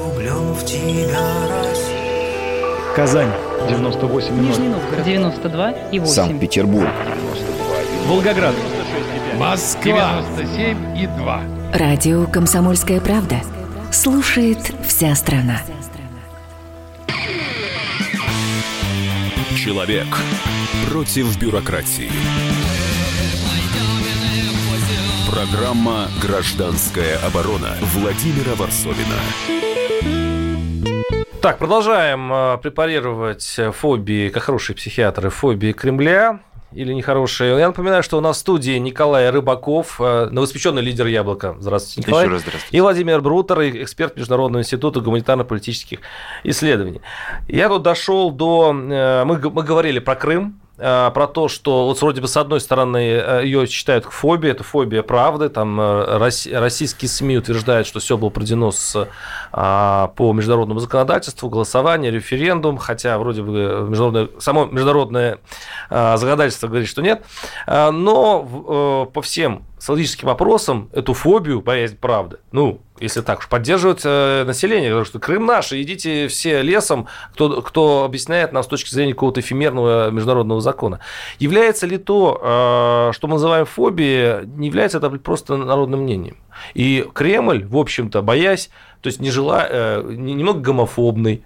в 0.54 0.66
тебя, 0.66 1.48
Россия. 1.50 2.96
Казань. 2.96 3.32
98,0. 3.70 4.32
Нижний 4.40 4.68
Новгород. 4.70 5.08
92,8. 5.08 6.06
Санкт-Петербург. 6.06 6.88
92,8. 6.88 8.08
Волгоград. 8.08 8.56
Москва 9.38 10.22
97 10.38 10.98
и 10.98 11.08
2. 11.08 11.42
Радио 11.74 12.26
Комсомольская 12.28 13.00
правда. 13.00 13.38
Слушает 13.92 14.60
вся 14.88 15.16
страна. 15.16 15.62
Человек 19.58 20.08
против 20.90 21.38
бюрократии. 21.40 22.12
Программа 25.32 26.10
«Гражданская 26.22 27.18
оборона» 27.26 27.76
Владимира 27.94 28.56
Варсовина. 28.56 29.73
Так, 31.44 31.58
продолжаем 31.58 32.32
э, 32.32 32.58
препарировать 32.60 33.60
фобии, 33.74 34.30
как 34.30 34.44
хорошие 34.44 34.78
психиатры, 34.78 35.30
фобии 35.30 35.74
Кремля 35.74 36.40
или 36.72 36.94
нехорошие. 36.94 37.60
Я 37.60 37.68
напоминаю, 37.68 38.02
что 38.02 38.18
у 38.18 38.22
нас 38.22 38.38
в 38.38 38.40
студии 38.40 38.78
Николай 38.78 39.30
Рыбаков, 39.30 40.00
э, 40.00 40.30
новоспеченный 40.32 40.82
лидер 40.82 41.06
«Яблока». 41.06 41.58
Здравствуйте, 41.60 42.08
Николай. 42.08 42.24
Еще 42.24 42.34
раз 42.34 42.42
здравствуйте. 42.44 42.78
И 42.78 42.80
Владимир 42.80 43.20
Брутер, 43.20 43.60
эксперт 43.84 44.16
Международного 44.16 44.62
института 44.62 45.02
гуманитарно-политических 45.02 46.00
исследований. 46.46 47.02
Я 47.50 47.68
тут 47.68 47.84
дошел 47.84 48.32
до... 48.32 48.74
Э, 48.74 49.26
мы, 49.26 49.38
мы 49.38 49.64
говорили 49.64 50.00
про 50.00 50.16
Крым, 50.16 50.62
Э, 50.62 50.63
про 50.76 51.28
то, 51.28 51.48
что 51.48 51.86
вот 51.86 52.02
вроде 52.02 52.20
бы 52.20 52.28
с 52.28 52.36
одной 52.36 52.60
стороны 52.60 52.98
э, 52.98 53.42
ее 53.44 53.68
считают 53.68 54.06
фобией, 54.06 54.54
это 54.54 54.64
фобия 54.64 55.04
правды, 55.04 55.50
там 55.50 55.80
э, 55.80 56.18
российские 56.18 57.10
СМИ 57.10 57.38
утверждают, 57.38 57.86
что 57.86 58.00
все 58.00 58.18
было 58.18 58.30
проведено 58.30 58.72
с, 58.72 59.08
по 59.52 60.34
международному 60.34 60.80
законодательству, 60.80 61.50
голосование, 61.50 62.12
референдум, 62.12 62.78
хотя 62.78 63.20
вроде 63.20 63.44
бы 63.44 63.52
международное, 63.88 64.30
само 64.40 64.66
международное 64.66 65.40
законодательство 65.90 66.68
говорит, 66.68 66.90
что 66.90 67.02
нет, 67.02 67.24
но 67.68 69.10
по 69.14 69.22
всем 69.22 69.64
социологическим 69.84 70.30
опросам 70.30 70.90
эту 70.94 71.14
фобию, 71.14 71.62
боязнь 71.62 71.98
правды, 71.98 72.38
ну, 72.54 72.80
если 73.02 73.20
так 73.20 73.40
уж, 73.40 73.50
поддерживают 73.50 74.00
э, 74.06 74.46
население, 74.46 74.92
потому 74.92 75.04
что 75.04 75.20
Крым 75.20 75.46
наш, 75.46 75.74
идите 75.74 76.30
все 76.30 76.62
лесом, 76.62 77.08
кто, 77.34 77.62
кто 77.62 78.06
объясняет 78.06 78.54
нам 78.54 78.64
с 78.64 78.68
точки 78.68 78.90
зрения 78.94 79.12
какого-то 79.12 79.42
эфемерного 79.42 80.10
международного 80.10 80.62
закона. 80.62 81.02
Является 81.38 81.86
ли 81.86 81.98
то, 81.98 83.10
э, 83.10 83.12
что 83.14 83.28
мы 83.28 83.34
называем 83.34 83.66
фобией, 83.66 84.46
не 84.46 84.68
является 84.68 85.00
это 85.00 85.10
просто 85.10 85.58
народным 85.58 86.04
мнением? 86.04 86.38
И 86.76 87.06
Кремль, 87.14 87.66
в 87.66 87.76
общем-то, 87.76 88.22
боясь, 88.22 88.70
то 89.02 89.08
есть 89.08 89.20
не 89.20 89.32
жила, 89.32 89.68
э, 89.70 90.02
немного 90.16 90.62
гомофобный, 90.62 91.44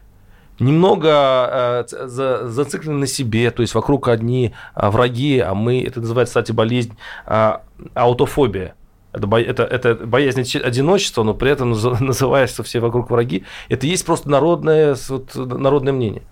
немного 0.60 1.86
э, 1.88 2.08
зациклены 2.48 3.00
на 3.00 3.08
себе, 3.08 3.52
то 3.52 3.62
есть 3.62 3.76
вокруг 3.76 4.08
одни 4.08 4.54
э, 4.76 4.90
враги, 4.90 5.40
а 5.40 5.54
мы, 5.54 5.84
это 5.84 6.02
называется, 6.02 6.32
кстати, 6.32 6.52
болезнь 6.52 6.98
э, 7.26 7.58
аутофобия. 7.94 8.76
Это, 9.14 9.36
это, 9.36 9.64
это 9.64 9.96
боязнь 9.96 10.42
одиночества, 10.60 11.24
но 11.24 11.34
при 11.34 11.52
этом 11.52 11.72
называясь, 12.00 12.50
что 12.50 12.64
все 12.64 12.80
вокруг 12.80 13.10
враги. 13.10 13.46
Это 13.70 13.88
есть 13.88 14.06
просто 14.06 14.30
народное, 14.30 14.96
вот, 15.10 15.36
народное 15.36 15.94
мнение. 15.94 16.24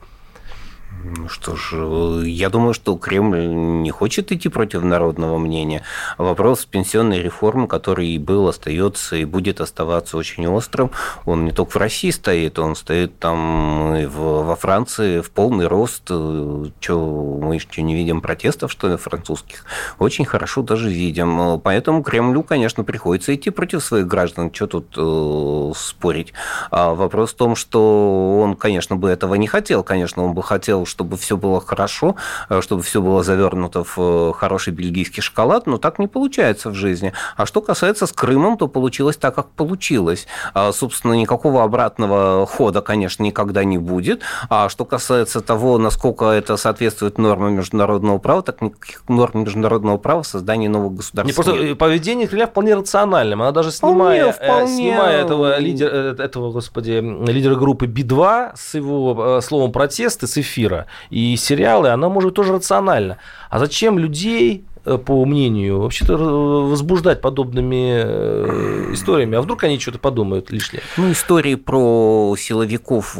Ну 1.08 1.30
что 1.30 1.56
ж, 1.56 1.74
э, 1.74 2.24
я 2.26 2.50
думаю, 2.50 2.74
что 2.74 2.98
Кремль 2.98 3.46
не 3.46 3.92
хочет 3.92 4.32
идти 4.32 4.50
против 4.50 4.84
народного 4.84 5.38
мнения. 5.38 5.84
Вопрос 6.18 6.66
пенсионной 6.66 7.22
реформы, 7.22 7.68
который 7.68 8.08
и 8.08 8.18
был, 8.18 8.48
остается 8.48 9.16
и 9.16 9.24
будет 9.24 9.62
оставаться 9.62 10.18
очень 10.18 10.48
острым, 10.48 10.90
он 11.26 11.46
не 11.46 11.52
только 11.52 11.72
в 11.72 11.76
России 11.76 12.10
стоит, 12.10 12.58
он 12.58 12.76
стоит 12.76 13.20
там 13.20 13.96
и 13.96 14.06
в, 14.08 14.46
во 14.46 14.56
Франции 14.56 15.22
в 15.22 15.30
полный 15.30 15.68
рост. 15.68 16.04
Э, 16.10 16.66
что, 16.80 17.40
мы 17.40 17.56
еще 17.56 17.84
не 17.84 17.94
видим 17.94 18.22
протестов, 18.22 18.72
что 18.72 18.88
ли, 18.88 18.98
французских? 18.98 19.66
Очень 20.00 20.26
хорошо 20.26 20.64
даже 20.64 20.90
видим. 20.90 21.60
Поэтому 21.60 22.02
Кремлю, 22.02 22.42
конечно, 22.42 22.84
приходится 22.84 23.36
идти 23.36 23.52
против 23.52 23.84
своих 23.84 24.08
граждан. 24.08 24.52
Что 24.52 24.66
тут 24.66 24.96
э, 24.98 25.72
спорить? 25.76 26.34
А 26.72 26.96
вопрос 26.96 27.34
в 27.34 27.36
том, 27.36 27.56
что 27.56 28.40
он, 28.42 28.56
конечно, 28.56 28.96
бы 28.96 29.10
этого 29.10 29.36
не 29.36 29.46
хотел. 29.46 29.84
Конечно, 29.84 30.24
он 30.24 30.34
бы 30.34 30.42
хотел, 30.42 30.88
чтобы 30.96 31.18
все 31.18 31.36
было 31.36 31.60
хорошо, 31.60 32.16
э, 32.50 32.62
чтобы 32.62 32.82
все 32.82 33.02
было 33.02 33.22
завернуто 33.22 33.84
в 33.84 33.98
э, 33.98 34.34
хороший 34.34 34.72
бельгийский 34.72 35.22
шоколад, 35.22 35.68
но 35.68 35.78
так 35.78 36.00
не 36.00 36.08
получается 36.08 36.70
в 36.70 36.74
жизни. 36.74 37.12
А 37.36 37.46
что 37.46 37.60
касается 37.62 38.08
с 38.08 38.14
Крымом, 38.14 38.58
то 38.58 38.70
получилось 38.70 39.18
так, 39.18 39.36
как 39.36 39.50
получилось. 39.50 40.26
А, 40.54 40.72
собственно, 40.72 41.12
никакого 41.14 41.64
обратного 41.64 42.46
хода, 42.46 42.82
конечно, 42.82 43.24
никогда 43.24 43.66
не 43.66 43.78
будет. 43.78 44.22
А 44.50 44.70
что 44.70 44.86
касается 44.86 45.42
того, 45.42 45.78
насколько 45.78 46.26
это 46.26 46.56
соответствует 46.56 47.18
нормам 47.18 47.56
международного 47.56 48.18
права, 48.18 48.42
так 48.42 48.62
никаких 48.62 49.04
норм 49.10 49.44
международного 49.44 49.98
права 49.98 50.24
в 50.24 50.28
создании 50.28 50.70
нового 50.70 50.92
государства 50.92 51.28
не, 51.28 51.34
просто 51.34 51.52
нет. 51.62 51.78
Поведение 51.78 52.28
Кремля 52.28 52.48
вполне 52.48 52.74
рациональным. 52.74 53.42
Она 53.42 53.52
даже 53.52 53.72
снимая, 53.72 54.32
вполне, 54.32 54.54
вполне... 54.54 54.76
снимая 54.76 55.26
этого, 55.26 55.60
лидера, 55.60 56.16
этого, 56.16 56.54
господи, 56.54 57.04
лидера 57.30 57.56
группы 57.56 57.86
Би-2 57.86 58.52
с 58.56 58.76
его 58.76 59.42
словом 59.42 59.74
протесты 59.74 60.28
с 60.28 60.38
эфира, 60.38 60.85
и 61.10 61.36
сериалы, 61.38 61.90
она 61.90 62.10
может 62.10 62.34
тоже 62.34 62.54
рационально. 62.54 63.18
А 63.50 63.60
зачем 63.60 64.00
людей 64.00 64.66
по 64.86 65.26
мнению, 65.26 65.82
вообще-то 65.82 66.16
возбуждать 66.16 67.22
подобными 67.22 68.04
э, 68.04 68.94
историями? 68.94 69.38
А 69.38 69.42
вдруг 69.42 69.64
они 69.64 69.80
что-то 69.80 70.00
подумают 70.00 70.52
лишнее? 70.52 70.82
Ну, 70.98 71.12
истории 71.12 71.56
про 71.56 72.36
силовиков 72.38 73.18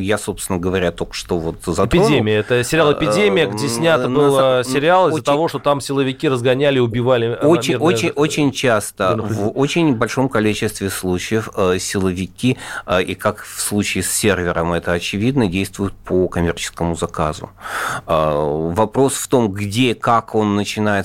я, 0.00 0.18
собственно 0.18 0.58
говоря, 0.58 0.92
только 0.92 1.14
что 1.14 1.38
вот 1.38 1.56
затронул. 1.64 2.06
Эпидемия. 2.08 2.36
Это 2.36 2.62
сериал 2.64 2.92
«Эпидемия», 2.92 3.46
где 3.46 3.68
снято 3.68 4.08
было 4.08 4.62
сериал 4.64 5.08
из-за 5.08 5.22
того, 5.22 5.48
что 5.48 5.58
там 5.58 5.80
силовики 5.80 6.28
разгоняли, 6.28 6.78
убивали. 6.78 7.38
Очень, 7.42 7.76
очень, 7.76 8.10
очень 8.10 8.52
часто, 8.52 9.16
в 9.16 9.50
очень 9.50 9.94
большом 9.94 10.28
количестве 10.28 10.90
случаев 10.90 11.48
силовики, 11.78 12.58
и 13.06 13.14
как 13.14 13.42
в 13.42 13.60
случае 13.60 14.04
с 14.04 14.10
сервером 14.10 14.72
это 14.72 14.92
очевидно, 14.92 15.48
действуют 15.48 15.94
по 15.94 16.28
коммерческому 16.28 16.94
заказу. 16.96 17.50
Вопрос 18.06 19.14
в 19.14 19.28
том, 19.28 19.52
где, 19.52 19.94
как 19.94 20.34
он 20.34 20.56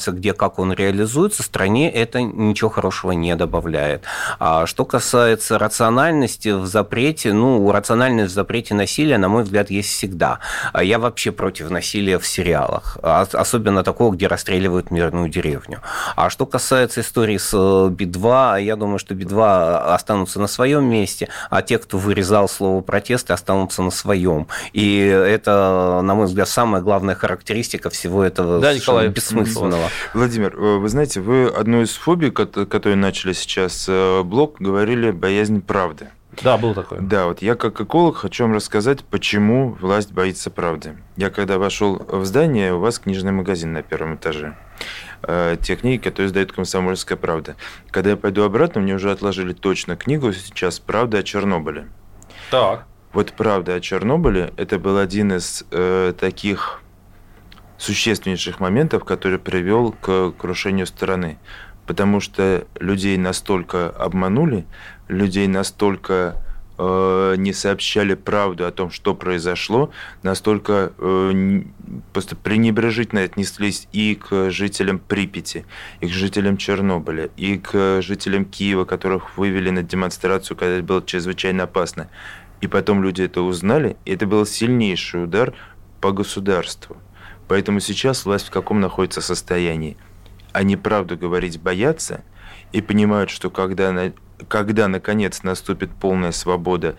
начинается, 0.02 0.12
где, 0.12 0.34
как 0.34 0.60
он 0.60 0.74
реализуется, 0.74 1.44
стране 1.44 1.92
это 1.92 2.22
ничего 2.22 2.70
хорошего 2.70 3.12
не 3.12 3.36
добавляет. 3.36 4.04
А 4.40 4.66
что 4.66 4.86
касается 4.86 5.60
рациональности 5.60 6.50
в 6.50 6.66
запрете, 6.66 7.34
ну, 7.34 7.72
рациональность 7.72 8.32
в 8.32 8.36
запрете 8.36 8.74
насилия, 8.74 9.18
на 9.18 9.30
мой 9.30 9.44
взгляд, 9.44 9.70
есть 9.70 9.90
всегда. 9.90 10.40
А 10.74 10.84
я 10.84 10.98
вообще 10.98 11.32
против 11.32 11.70
насилия 11.70 12.18
в 12.18 12.26
сериалах, 12.26 12.98
особенно 13.02 13.84
такого, 13.84 14.14
где 14.14 14.28
расстреливают 14.28 14.92
мирную 14.92 15.30
деревню. 15.30 15.80
А 16.16 16.30
что 16.30 16.46
касается 16.46 17.02
истории 17.02 17.38
с 17.38 17.52
э, 17.54 17.90
Би-2, 17.90 18.64
я 18.64 18.76
думаю, 18.76 19.00
что 19.00 19.14
Би-2 19.14 19.94
останутся 19.94 20.40
на 20.40 20.48
своем 20.48 20.86
месте, 20.86 21.28
а 21.50 21.62
те, 21.62 21.78
кто 21.78 21.98
вырезал 21.98 22.48
слово 22.48 22.82
протесты, 22.82 23.34
останутся 23.34 23.84
на 23.84 23.92
своем. 23.92 24.48
И 24.74 24.98
это, 24.98 26.02
на 26.04 26.16
мой 26.16 26.26
взгляд, 26.26 26.50
самая 26.50 26.82
главная 26.82 27.16
характеристика 27.16 27.90
всего 27.90 28.24
этого 28.24 28.60
да, 28.60 28.74
Николай, 28.74 29.08
бессмысленного. 29.08 29.91
Владимир, 30.14 30.56
э, 30.56 30.78
вы 30.78 30.90
знаете, 30.90 31.22
вы 31.22 31.48
одну 31.48 31.82
из 31.82 31.96
фобий, 31.96 32.32
которые 32.32 32.96
начали 32.96 33.34
сейчас 33.34 33.86
э, 33.88 34.24
блок, 34.24 34.58
говорили 34.60 35.12
боязнь 35.12 35.62
правды. 35.62 36.10
Да, 36.42 36.58
был 36.58 36.74
такой. 36.74 37.00
Да, 37.02 37.28
вот 37.28 37.42
я 37.42 37.56
как 37.56 37.82
эколог 37.82 38.18
хочу 38.18 38.46
вам 38.46 38.54
рассказать, 38.54 39.04
почему 39.04 39.72
власть 39.82 40.14
боится 40.14 40.50
правды. 40.50 40.98
Я 41.18 41.30
когда 41.30 41.58
вошел 41.58 42.02
в 42.08 42.26
здание, 42.26 42.74
у 42.74 42.80
вас 42.80 43.00
книжный 43.00 43.32
магазин 43.32 43.74
на 43.74 43.84
первом 43.84 44.16
этаже. 44.16 44.56
Э, 45.24 45.58
те 45.62 45.76
книги, 45.76 46.02
которые 46.02 46.28
издает 46.28 46.52
«Комсомольская 46.52 47.18
правда». 47.18 47.56
Когда 47.92 48.12
я 48.12 48.18
пойду 48.18 48.44
обратно, 48.44 48.82
мне 48.82 48.96
уже 48.96 49.12
отложили 49.12 49.54
точно 49.54 49.96
книгу 49.96 50.32
сейчас 50.32 50.80
«Правда 50.80 51.20
о 51.20 51.24
Чернобыле». 51.24 51.90
Так. 52.50 52.86
Вот 53.14 53.34
«Правда 53.34 53.76
о 53.76 53.82
Чернобыле»– 53.82 54.54
это 54.58 54.80
был 54.80 54.98
один 54.98 55.34
из 55.34 55.66
э, 55.72 56.14
таких 56.18 56.81
существеннейших 57.82 58.60
моментов, 58.60 59.04
который 59.04 59.40
привел 59.40 59.92
к 59.92 60.32
крушению 60.38 60.86
страны. 60.86 61.40
Потому 61.88 62.20
что 62.20 62.68
людей 62.80 63.18
настолько 63.18 63.90
обманули, 63.90 64.66
людей 65.08 65.48
настолько 65.48 66.36
э, 66.78 67.36
не 67.38 67.54
сообщали 67.54 68.14
правду 68.14 68.68
о 68.68 68.72
том, 68.72 68.92
что 68.92 69.16
произошло, 69.16 69.92
настолько 70.22 70.94
э, 70.96 71.64
просто 72.14 72.36
пренебрежительно 72.36 73.24
отнеслись 73.24 73.88
и 73.92 74.14
к 74.14 74.52
жителям 74.52 75.00
Припяти, 75.00 75.66
и 76.02 76.08
к 76.08 76.12
жителям 76.12 76.58
Чернобыля, 76.58 77.32
и 77.36 77.58
к 77.58 78.04
жителям 78.04 78.46
Киева, 78.46 78.86
которых 78.86 79.38
вывели 79.38 79.72
на 79.72 79.82
демонстрацию, 79.82 80.56
когда 80.56 80.76
это 80.76 80.84
было 80.84 81.04
чрезвычайно 81.04 81.64
опасно. 81.64 82.10
И 82.62 82.68
потом 82.68 83.04
люди 83.04 83.24
это 83.24 83.42
узнали, 83.42 83.98
и 84.06 84.12
это 84.12 84.28
был 84.28 84.46
сильнейший 84.46 85.24
удар 85.24 85.56
по 86.00 86.12
государству. 86.12 86.98
Поэтому 87.52 87.82
сейчас 87.82 88.24
власть 88.24 88.48
в 88.48 88.50
каком 88.50 88.80
находится 88.80 89.20
состоянии? 89.20 89.98
Они 90.54 90.78
правду 90.78 91.18
говорить 91.18 91.60
боятся 91.60 92.24
и 92.72 92.82
понимают, 92.82 93.30
что 93.30 93.50
когда, 93.50 94.14
когда 94.48 94.88
наконец 94.88 95.44
наступит 95.44 95.92
полная 95.92 96.32
свобода 96.32 96.96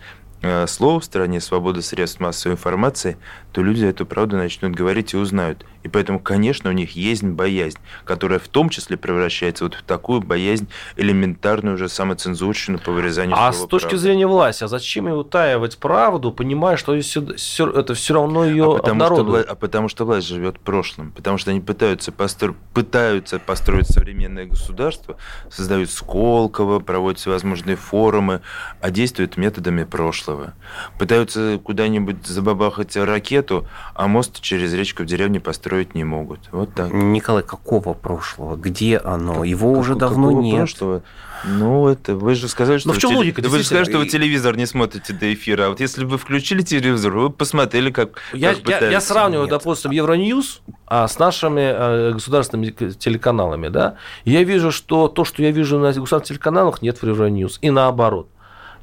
слова 0.67 0.99
в 0.99 1.05
стране, 1.05 1.39
свобода 1.39 1.81
средств 1.81 2.19
массовой 2.19 2.53
информации, 2.53 3.17
то 3.51 3.61
люди 3.61 3.85
эту 3.85 4.05
правду 4.05 4.35
начнут 4.37 4.73
говорить 4.73 5.13
и 5.13 5.17
узнают. 5.17 5.65
И 5.83 5.89
поэтому, 5.89 6.19
конечно, 6.19 6.69
у 6.69 6.73
них 6.73 6.95
есть 6.95 7.23
боязнь, 7.23 7.77
которая 8.05 8.39
в 8.39 8.47
том 8.47 8.69
числе 8.69 8.97
превращается 8.97 9.65
вот 9.65 9.75
в 9.75 9.83
такую 9.83 10.21
боязнь 10.21 10.67
элементарную 10.95 11.75
уже 11.75 11.89
самоцензурщину 11.89 12.79
по 12.79 12.91
вырезанию 12.91 13.35
А 13.37 13.51
с 13.51 13.65
точки 13.67 13.89
правды. 13.89 13.97
зрения 13.97 14.27
власти, 14.27 14.63
а 14.63 14.67
зачем 14.67 15.07
ее 15.07 15.15
утаивать 15.15 15.77
правду, 15.77 16.31
понимая, 16.31 16.77
что 16.77 16.95
это 16.95 17.93
все 17.93 18.13
равно 18.13 18.45
ее 18.45 18.75
а 18.75 18.79
потому, 18.79 19.05
что 19.05 19.45
а 19.47 19.55
потому 19.55 19.89
что 19.89 20.05
власть 20.05 20.27
живет 20.27 20.59
прошлым, 20.59 21.11
потому 21.11 21.37
что 21.37 21.51
они 21.51 21.59
пытаются, 21.59 22.11
постро... 22.11 22.55
пытаются 22.73 23.39
построить 23.39 23.87
современное 23.87 24.45
государство, 24.45 25.17
создают 25.49 25.91
Сколково, 25.91 26.79
проводят 26.79 27.19
всевозможные 27.19 27.75
форумы, 27.75 28.41
а 28.81 28.89
действуют 28.89 29.37
методами 29.37 29.83
прошлого 29.83 30.32
этого. 30.33 30.53
Пытаются 30.97 31.59
куда-нибудь 31.63 32.25
забабахать 32.25 32.95
ракету, 32.95 33.67
а 33.93 34.07
мост 34.07 34.41
через 34.41 34.73
речку 34.73 35.03
в 35.03 35.05
деревне 35.05 35.39
построить 35.39 35.95
не 35.95 36.03
могут. 36.03 36.39
Вот 36.51 36.73
так. 36.73 36.91
Николай, 36.91 37.43
какого 37.43 37.93
прошлого? 37.93 38.55
Где 38.55 38.97
оно? 38.97 39.35
Как, 39.35 39.45
Его 39.45 39.71
как, 39.71 39.81
уже 39.81 39.95
давно 39.95 40.31
нет. 40.31 40.57
Прошлого? 40.57 41.03
Ну, 41.45 41.89
это 41.89 42.15
вы 42.15 42.35
же 42.35 42.47
сказали, 42.47 42.77
что... 42.77 42.89
Ну, 42.89 42.93
в 42.93 42.99
чем 42.99 43.15
логика? 43.15 43.41
Вы 43.41 43.57
же 43.57 43.63
сказали, 43.65 43.83
что 43.83 43.97
вы 43.97 44.07
телевизор 44.07 44.55
не 44.55 44.65
смотрите 44.65 45.11
до 45.11 45.33
эфира. 45.33 45.65
А 45.65 45.69
вот 45.69 45.81
если 45.81 46.05
бы 46.05 46.11
вы 46.11 46.17
включили 46.17 46.61
телевизор, 46.61 47.11
вы 47.11 47.29
бы 47.29 47.35
посмотрели, 47.35 47.91
как... 47.91 48.21
Я, 48.31 48.55
как 48.55 48.69
я, 48.69 48.91
я 48.91 49.01
сравниваю, 49.01 49.47
нет. 49.47 49.51
допустим, 49.51 49.91
Евроньюз 49.91 50.61
а, 50.87 51.07
с 51.07 51.19
нашими 51.19 51.63
а, 51.65 52.11
государственными 52.13 52.67
телеканалами, 52.67 53.67
да, 53.67 53.97
я 54.23 54.43
вижу, 54.43 54.71
что 54.71 55.09
то, 55.09 55.25
что 55.25 55.43
я 55.43 55.51
вижу 55.51 55.79
на 55.79 55.87
государственных 55.87 56.27
телеканалах, 56.27 56.81
нет 56.81 57.01
в 57.01 57.05
Евроньюз. 57.05 57.59
И 57.61 57.71
наоборот. 57.71 58.29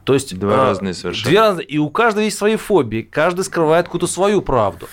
То 0.05 0.15
есть 0.15 0.39
два 0.39 0.55
а, 0.55 0.57
разные 0.69 0.95
совершенно. 0.95 1.31
Две 1.31 1.41
разные, 1.41 1.67
и 1.67 1.79
у 1.79 1.91
каждого 1.91 2.25
есть 2.25 2.39
свои 2.39 2.57
фобии, 2.57 3.03
каждый 3.03 3.45
скрывает 3.45 3.87
какую-то 3.87 4.07
свою 4.07 4.43
правду. 4.43 4.89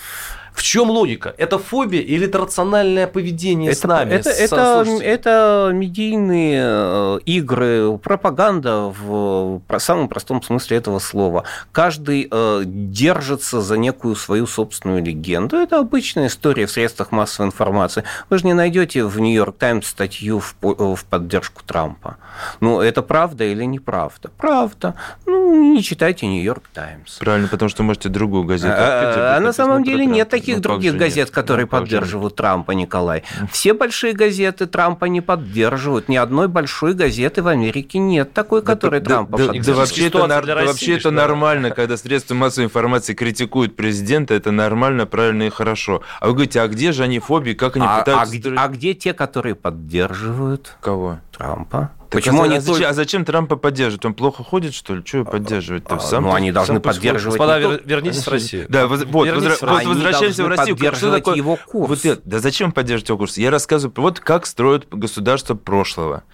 В 0.58 0.62
чем 0.64 0.90
логика? 0.90 1.32
Это 1.38 1.56
фобия 1.56 2.00
или 2.00 2.26
это 2.26 2.38
рациональное 2.38 3.06
поведение 3.06 3.70
это, 3.70 3.80
с 3.80 3.84
нами? 3.84 4.14
Это, 4.14 4.30
с, 4.30 4.40
это, 4.40 4.84
это 5.00 5.70
медийные 5.72 6.62
э, 6.64 7.18
игры, 7.26 7.96
пропаганда 7.98 8.92
в 9.00 9.62
самом 9.78 10.08
простом 10.08 10.42
смысле 10.42 10.78
этого 10.78 10.98
слова. 10.98 11.44
Каждый 11.70 12.26
э, 12.28 12.62
держится 12.64 13.60
за 13.60 13.78
некую 13.78 14.16
свою 14.16 14.48
собственную 14.48 15.04
легенду. 15.04 15.58
Это 15.58 15.78
обычная 15.78 16.26
история 16.26 16.66
в 16.66 16.72
средствах 16.72 17.12
массовой 17.12 17.46
информации. 17.46 18.02
Вы 18.28 18.38
же 18.38 18.46
не 18.46 18.54
найдете 18.54 19.04
в 19.04 19.20
Нью-Йорк 19.20 19.56
Таймс 19.58 19.86
статью 19.86 20.40
в, 20.40 20.56
в 20.60 21.04
поддержку 21.04 21.62
Трампа. 21.64 22.16
Ну, 22.58 22.80
это 22.80 23.02
правда 23.02 23.44
или 23.44 23.62
неправда? 23.62 24.32
Правда. 24.36 24.94
Ну, 25.24 25.72
не 25.72 25.84
читайте 25.84 26.26
Нью-Йорк 26.26 26.64
Таймс. 26.74 27.18
Правильно, 27.18 27.46
потому 27.46 27.68
что 27.68 27.84
можете 27.84 28.08
другую 28.08 28.42
газету. 28.42 28.74
А, 28.76 29.36
а 29.36 29.40
на 29.40 29.52
самом 29.52 29.84
деле 29.84 30.04
нет 30.04 30.28
таких 30.28 30.47
никаких 30.48 30.56
ну, 30.56 30.74
других 30.74 30.96
газет, 30.96 31.28
нет. 31.28 31.30
которые 31.30 31.66
ну, 31.66 31.70
поддерживают 31.70 32.36
Трампа, 32.36 32.72
Николай. 32.72 33.22
Все 33.50 33.74
большие 33.74 34.12
газеты 34.12 34.66
Трампа 34.66 35.06
не 35.06 35.20
поддерживают. 35.20 36.08
Ни 36.08 36.16
одной 36.16 36.48
большой 36.48 36.94
газеты 36.94 37.42
в 37.42 37.48
Америке 37.48 37.98
нет 37.98 38.32
такой, 38.32 38.62
которая 38.62 39.00
да, 39.00 39.10
Трампа 39.10 39.38
да, 39.38 39.46
поддерживает. 39.46 39.66
Да, 39.66 39.74
вообще 39.74 40.06
это, 40.06 40.54
России, 40.54 40.66
вообще 40.66 40.96
это 40.96 41.10
нормально, 41.10 41.70
когда 41.70 41.96
средства 41.96 42.34
массовой 42.34 42.66
информации 42.66 43.14
критикуют 43.14 43.76
президента, 43.76 44.34
это 44.34 44.50
нормально, 44.50 45.06
правильно 45.06 45.44
и 45.44 45.50
хорошо. 45.50 46.02
А 46.20 46.26
вы 46.28 46.32
говорите, 46.34 46.60
а 46.60 46.68
где 46.68 46.92
же 46.92 47.02
они 47.02 47.18
фобии, 47.18 47.52
как 47.52 47.76
они 47.76 47.86
а, 47.86 48.00
пытаются... 48.00 48.34
А, 48.34 48.38
где, 48.38 48.54
а 48.56 48.68
где 48.68 48.94
те, 48.94 49.14
которые 49.14 49.54
поддерживают 49.54 50.76
Кого? 50.80 51.18
Трампа? 51.32 51.90
Так 52.08 52.20
Почему 52.22 52.40
а, 52.40 52.44
они 52.46 52.56
а, 52.56 52.60
зачем, 52.62 52.88
а 52.88 52.94
зачем 52.94 53.24
Трампа 53.26 53.56
поддерживают? 53.56 54.06
Он 54.06 54.14
плохо 54.14 54.42
ходит, 54.42 54.72
что 54.72 54.94
ли? 54.94 55.02
Что 55.04 55.24
поддерживать? 55.24 55.84
А, 55.88 55.98
сам, 56.00 56.24
ну, 56.24 56.32
они 56.32 56.52
должны 56.52 56.80
поддерживать... 56.80 57.38
Господа, 57.38 57.58
вер, 57.58 57.82
вернитесь 57.84 58.26
в 58.26 58.30
Россию. 58.30 58.66
Да, 58.68 58.86
вот, 58.86 59.00
вернитесь 59.00 59.60
вот 59.60 59.84
возвращаемся 59.84 60.44
в 60.44 60.48
Россию. 60.48 60.76
Что 60.94 61.10
такое? 61.10 61.36
его 61.36 61.58
курс. 61.66 62.04
Вот, 62.04 62.20
да 62.24 62.38
зачем 62.38 62.72
поддерживать 62.72 63.10
его 63.10 63.18
курс? 63.18 63.36
Я 63.36 63.50
рассказываю, 63.50 63.92
вот 63.96 64.20
как 64.20 64.46
строят 64.46 64.86
государство 64.90 65.54
прошлого 65.54 66.24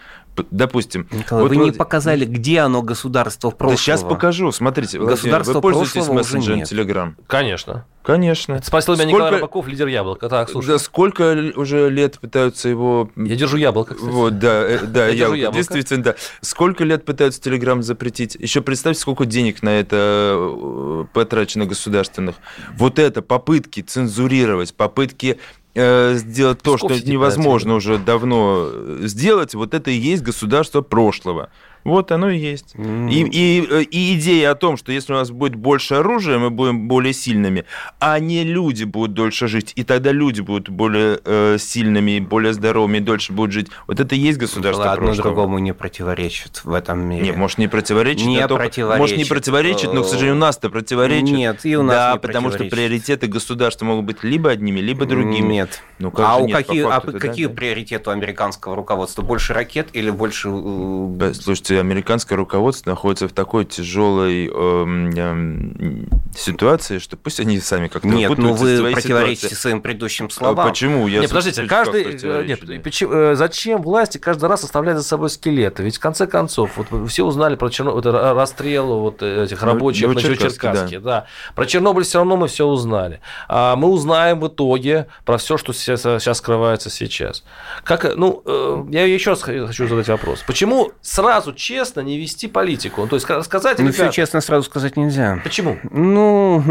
допустим... 0.50 1.08
Николай, 1.10 1.42
вот 1.42 1.50
вы 1.50 1.56
вот... 1.58 1.64
не 1.66 1.72
показали, 1.72 2.24
где 2.24 2.60
оно 2.60 2.82
государство 2.82 3.50
прошлого. 3.50 3.76
Да 3.76 3.82
сейчас 3.82 4.02
покажу. 4.02 4.52
Смотрите, 4.52 4.98
государство 4.98 5.54
вы 5.54 5.60
пользуетесь 5.60 6.08
мессенджером 6.08 6.62
Telegram? 6.62 7.14
Конечно. 7.26 7.86
Конечно. 8.02 8.54
Это 8.54 8.66
спросил 8.66 8.94
меня 8.94 9.04
сколько... 9.04 9.16
Николай 9.16 9.32
Рыбаков, 9.32 9.66
лидер 9.66 9.86
Яблока. 9.86 10.28
Так, 10.28 10.50
слушай. 10.50 10.68
Да, 10.68 10.78
сколько 10.78 11.52
уже 11.56 11.88
лет 11.88 12.18
пытаются 12.18 12.68
его... 12.68 13.10
Я 13.16 13.34
держу 13.34 13.56
яблоко, 13.56 13.94
кстати. 13.94 14.10
Вот, 14.10 14.38
да, 14.38 14.62
э, 14.62 14.78
да, 14.86 15.06
я 15.06 15.12
яблоко. 15.14 15.40
яблоко. 15.40 15.56
Действительно, 15.56 16.02
да. 16.02 16.14
Сколько 16.42 16.84
лет 16.84 17.06
пытаются 17.06 17.40
Телеграм 17.40 17.82
запретить? 17.82 18.34
Еще 18.34 18.60
представьте, 18.60 19.00
сколько 19.00 19.24
денег 19.24 19.62
на 19.62 19.70
это 19.70 20.36
э, 20.36 21.04
потрачено 21.14 21.64
государственных. 21.64 22.36
Вот 22.76 22.98
это 22.98 23.22
попытки 23.22 23.80
цензурировать, 23.80 24.74
попытки 24.74 25.38
сделать 25.74 26.62
то, 26.62 26.78
что 26.78 26.94
невозможно 26.98 27.74
уже 27.74 27.98
давно 27.98 28.70
сделать, 29.00 29.54
вот 29.54 29.74
это 29.74 29.90
и 29.90 29.94
есть 29.94 30.22
государство 30.22 30.82
прошлого. 30.82 31.50
Вот 31.84 32.10
оно 32.12 32.30
и 32.30 32.38
есть. 32.38 32.74
М. 32.76 33.08
И, 33.08 33.20
и, 33.30 33.66
э, 33.70 33.82
и 33.82 34.14
идея 34.18 34.52
о 34.52 34.54
том, 34.54 34.76
что 34.76 34.90
если 34.90 35.12
у 35.12 35.16
нас 35.16 35.30
будет 35.30 35.54
больше 35.54 35.94
оружия, 35.96 36.38
мы 36.38 36.50
будем 36.50 36.88
более 36.88 37.12
сильными, 37.12 37.64
а 38.00 38.18
не 38.18 38.42
люди 38.44 38.84
будут 38.84 39.12
дольше 39.14 39.48
жить, 39.48 39.72
и 39.76 39.84
тогда 39.84 40.10
люди 40.12 40.40
будут 40.40 40.68
более 40.70 41.20
э, 41.24 41.56
сильными, 41.58 42.20
более 42.20 42.52
здоровыми, 42.54 42.98
и 42.98 43.00
дольше 43.00 43.32
будут 43.32 43.52
жить. 43.52 43.68
Вот 43.86 44.00
это 44.00 44.14
и 44.14 44.18
есть 44.18 44.38
государство 44.38 44.92
Одно 44.92 45.06
прошлого. 45.08 45.28
другому 45.28 45.58
не 45.58 45.74
противоречит 45.74 46.62
в 46.64 46.72
этом 46.72 47.00
мире. 47.00 47.22
Не, 47.22 47.32
может, 47.32 47.58
не 47.58 47.68
противоречит, 47.68 48.26
Не 48.26 48.38
а 48.38 48.48
только- 48.48 48.64
противоречит. 48.64 49.00
может, 49.00 49.16
не 49.18 49.24
противоречит, 49.24 49.92
но, 49.92 50.02
к 50.02 50.06
сожалению, 50.06 50.36
у 50.36 50.38
нас-то 50.40 50.70
противоречит. 50.70 51.34
Нет, 51.36 51.60
и 51.66 51.76
у 51.76 51.82
нас 51.82 51.94
Да, 51.94 52.12
не 52.14 52.18
потому 52.18 52.50
что 52.50 52.64
приоритеты 52.64 53.26
государства 53.26 53.84
могут 53.84 54.04
быть 54.06 54.24
либо 54.24 54.50
одними, 54.50 54.80
либо 54.80 55.04
другими. 55.04 55.52
Нет. 55.54 55.82
Ну, 55.98 56.10
как 56.10 56.26
а 56.28 56.36
у 56.36 56.46
нет, 56.46 56.56
какие, 56.56 56.82
а 56.90 57.00
какие 57.00 57.46
да. 57.46 57.52
приоритеты 57.54 58.10
у 58.10 58.12
американского 58.12 58.74
руководства? 58.74 59.22
Больше 59.22 59.52
ракет 59.52 59.88
или 59.92 60.10
больше... 60.10 60.48
э, 60.50 61.06
Да, 61.16 61.34
Слушайте, 61.34 61.73
американское 61.78 62.36
руководство 62.36 62.90
находится 62.90 63.28
в 63.28 63.32
такой 63.32 63.64
тяжелой 63.64 64.46
эм, 64.48 65.10
эм, 65.10 66.08
ситуации, 66.36 66.98
что 66.98 67.16
пусть 67.16 67.40
они 67.40 67.58
сами 67.60 67.88
как-то 67.88 68.08
Нет, 68.08 68.36
ну 68.36 68.52
вы 68.54 68.92
противоречите 68.92 69.48
ситуации. 69.48 69.60
своим 69.60 69.80
предыдущим 69.80 70.26
А 70.26 70.30
словам. 70.30 70.68
Почему? 70.68 71.06
Я 71.06 71.20
Нет, 71.20 71.30
подождите, 71.30 71.64
каждый... 71.66 72.18
э, 72.22 72.44
Нет, 72.46 72.60
да? 72.64 72.74
почему- 72.82 73.12
э, 73.12 73.34
зачем 73.36 73.82
власти 73.82 74.18
каждый 74.18 74.48
раз 74.48 74.64
оставлять 74.64 74.96
за 74.96 75.02
собой 75.02 75.30
скелеты? 75.30 75.82
Ведь 75.82 75.96
в 75.96 76.00
конце 76.00 76.26
концов, 76.26 76.72
вот 76.76 77.08
все 77.10 77.24
узнали 77.24 77.56
про 77.56 77.68
Черно... 77.70 77.92
вот, 77.92 78.06
ра- 78.06 78.34
расстрел 78.34 79.00
вот 79.00 79.22
этих 79.22 79.60
Ну, 79.60 79.66
рабочих 79.66 80.02
на 80.02 80.08
Новочеркасске, 80.08 80.66
Новочеркасске. 80.66 81.00
Да. 81.00 81.26
Про 81.54 81.66
Чернобыль 81.66 82.04
все 82.04 82.18
равно 82.18 82.36
мы 82.36 82.48
все 82.48 82.66
узнали. 82.66 83.20
А 83.48 83.76
мы 83.76 83.88
узнаем 83.88 84.40
в 84.40 84.48
итоге 84.48 85.06
про 85.24 85.38
все, 85.38 85.56
что 85.56 85.72
сейчас, 85.72 86.02
сейчас 86.02 86.38
скрывается 86.38 86.90
сейчас. 86.90 87.44
Как, 87.84 88.04
э, 88.04 88.14
ну, 88.16 88.42
э, 88.44 88.84
я 88.90 89.04
еще 89.04 89.30
раз 89.30 89.42
хочу 89.42 89.88
задать 89.88 90.08
вопрос. 90.08 90.42
Почему 90.46 90.92
сразу 91.00 91.52
честно 91.64 92.00
не 92.00 92.18
вести 92.18 92.46
политику? 92.46 93.00
Ну, 93.02 93.06
То 93.08 93.16
есть 93.16 93.26
сказать, 93.46 93.78
Ну, 93.78 93.90
все 93.90 94.02
ребят, 94.02 94.14
честно 94.14 94.40
сразу 94.42 94.64
сказать 94.66 94.96
нельзя. 94.96 95.40
почему? 95.42 95.78
Ну, 95.90 96.62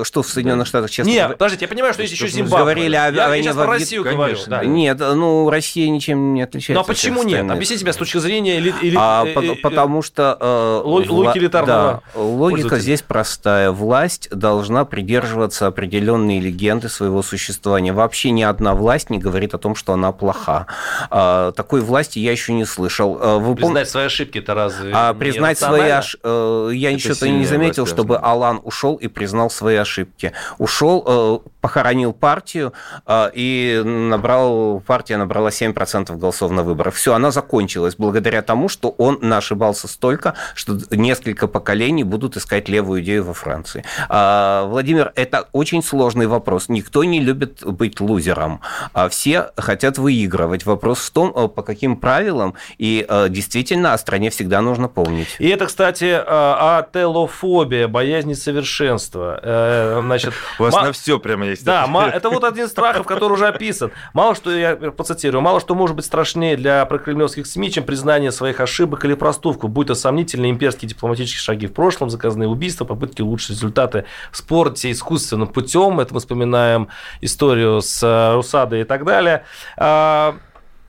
э, 0.00 0.04
что 0.04 0.22
в 0.22 0.28
Соединенных 0.28 0.66
Штатах 0.66 0.90
честно... 0.90 1.10
Нет, 1.10 1.30
подождите, 1.38 1.64
я 1.64 1.68
понимаю, 1.68 1.92
что 1.94 2.02
есть 2.02 2.12
еще 2.14 2.26
Зимбабве. 2.26 2.58
говорили 2.58 2.96
о- 2.96 3.10
я, 3.12 3.26
о 3.30 3.36
я 3.36 3.42
сейчас 3.42 3.54
войне 3.56 3.66
про 3.68 3.72
Россию 3.78 4.02
Конечно, 4.02 4.16
говорю. 4.24 4.38
да. 4.48 4.64
Нет, 4.64 4.98
ну, 4.98 5.48
Россия 5.50 5.88
ничем 5.88 6.34
не 6.34 6.42
отличается. 6.42 6.72
Ну 6.74 6.80
а 6.80 6.82
от 6.82 6.86
почему 6.88 7.22
нет? 7.22 7.48
Объясните 7.48 7.80
себя 7.82 7.92
с 7.92 7.96
точки 7.96 8.18
зрения 8.18 8.56
или, 8.58 8.74
или- 8.82 8.96
А, 8.98 9.24
э, 9.24 9.28
э, 9.32 9.54
потому 9.62 10.02
что 10.02 10.36
э, 10.40 10.80
логики 10.84 11.38
элитарного 11.38 12.02
да, 12.14 12.20
логика 12.20 12.78
здесь 12.80 13.02
простая. 13.02 13.70
Власть 13.70 14.28
должна 14.30 14.84
придерживаться 14.84 15.68
определенной 15.68 16.40
легенды 16.40 16.88
своего 16.88 17.22
существования. 17.22 17.92
Вообще 17.92 18.30
ни 18.30 18.42
одна 18.42 18.74
власть 18.74 19.10
не 19.10 19.18
говорит 19.18 19.54
о 19.54 19.58
том, 19.58 19.76
что 19.76 19.92
она 19.92 20.10
плоха. 20.10 20.66
А, 21.10 21.52
такой 21.52 21.80
власти 21.82 22.18
я 22.18 22.32
еще 22.32 22.52
не 22.52 22.64
слышал. 22.64 23.14
Вы 23.14 23.52
пом- 23.52 23.56
Признать 23.56 23.88
свои 23.88 24.06
ошибки 24.06 24.23
это 24.32 24.54
разве 24.54 24.92
а 24.94 25.12
не 25.12 25.18
признать 25.18 25.58
свои 25.58 25.90
ошибки... 25.90 26.26
Я 26.74 26.88
Это 26.88 26.94
ничего-то 26.94 27.28
не 27.28 27.44
заметил, 27.44 27.86
чтобы. 27.86 28.18
Алан 28.18 28.60
ушел 28.62 28.96
и 28.96 29.08
признал 29.08 29.50
свои 29.50 29.76
ошибки. 29.76 30.32
Ушел, 30.58 31.04
э, 31.06 31.48
похоронил 31.60 32.12
партию, 32.12 32.72
э, 33.06 33.30
и 33.34 33.82
набрал, 33.84 34.80
партия 34.80 35.16
набрала 35.16 35.50
7% 35.50 36.16
голосов 36.16 36.50
на 36.50 36.62
выборах. 36.62 36.94
Все, 36.94 37.14
она 37.14 37.30
закончилась 37.30 37.96
благодаря 37.96 38.42
тому, 38.42 38.68
что 38.68 38.90
он 38.90 39.32
ошибался 39.32 39.88
столько, 39.88 40.34
что 40.54 40.78
несколько 40.90 41.48
поколений 41.48 42.04
будут 42.04 42.36
искать 42.36 42.68
левую 42.68 43.02
идею 43.02 43.24
во 43.24 43.34
Франции. 43.34 43.84
А, 44.08 44.66
Владимир, 44.66 45.12
это 45.16 45.48
очень 45.52 45.82
сложный 45.82 46.26
вопрос. 46.26 46.68
Никто 46.68 47.04
не 47.04 47.20
любит 47.20 47.64
быть 47.64 48.00
лузером. 48.00 48.60
А 48.92 49.08
Все 49.08 49.50
хотят 49.56 49.98
выигрывать. 49.98 50.66
Вопрос 50.66 50.98
в 50.98 51.10
том, 51.10 51.32
э, 51.34 51.48
по 51.48 51.62
каким 51.62 51.96
правилам. 51.96 52.54
И 52.78 53.06
э, 53.08 53.28
действительно, 53.28 53.92
стране 54.14 54.30
всегда 54.30 54.60
нужно 54.60 54.88
помнить. 54.88 55.34
И 55.40 55.48
это, 55.48 55.66
кстати, 55.66 56.22
а, 56.24 56.78
ателофобия, 56.78 57.88
боязнь 57.88 58.34
совершенства. 58.34 59.40
Э, 59.42 60.00
Значит, 60.04 60.34
У 60.58 60.62
вас 60.62 60.74
ма- 60.74 60.82
на 60.84 60.92
все 60.92 61.18
прямо 61.18 61.46
есть. 61.46 61.64
Да, 61.64 61.86
ма- 61.88 62.10
это 62.14 62.30
вот 62.30 62.44
один 62.44 62.66
из 62.66 62.70
страхов, 62.70 63.06
который 63.06 63.32
уже 63.32 63.48
описан. 63.48 63.90
Мало 64.12 64.36
что, 64.36 64.50
я 64.56 64.76
процитирую, 64.76 65.42
мало 65.42 65.58
что 65.60 65.74
может 65.74 65.96
быть 65.96 66.04
страшнее 66.04 66.56
для 66.56 66.84
прокремлевских 66.86 67.46
СМИ, 67.46 67.72
чем 67.72 67.84
признание 67.84 68.30
своих 68.30 68.60
ошибок 68.60 69.04
или 69.04 69.14
проступков, 69.14 69.70
будь 69.70 69.88
то 69.88 69.94
сомнительные 69.96 70.52
имперские 70.52 70.88
дипломатические 70.88 71.40
шаги 71.40 71.66
в 71.66 71.72
прошлом, 71.72 72.08
заказанные 72.10 72.48
убийства, 72.48 72.84
попытки 72.84 73.20
улучшить 73.22 73.50
результаты 73.50 74.04
в 74.30 74.36
спорте 74.36 74.92
искусственным 74.92 75.48
путем. 75.48 75.98
Это 75.98 76.14
мы 76.14 76.20
вспоминаем 76.20 76.88
историю 77.20 77.80
с 77.82 78.00
э, 78.02 78.34
Русадой 78.34 78.82
и 78.82 78.84
так 78.84 79.04
далее. 79.04 79.44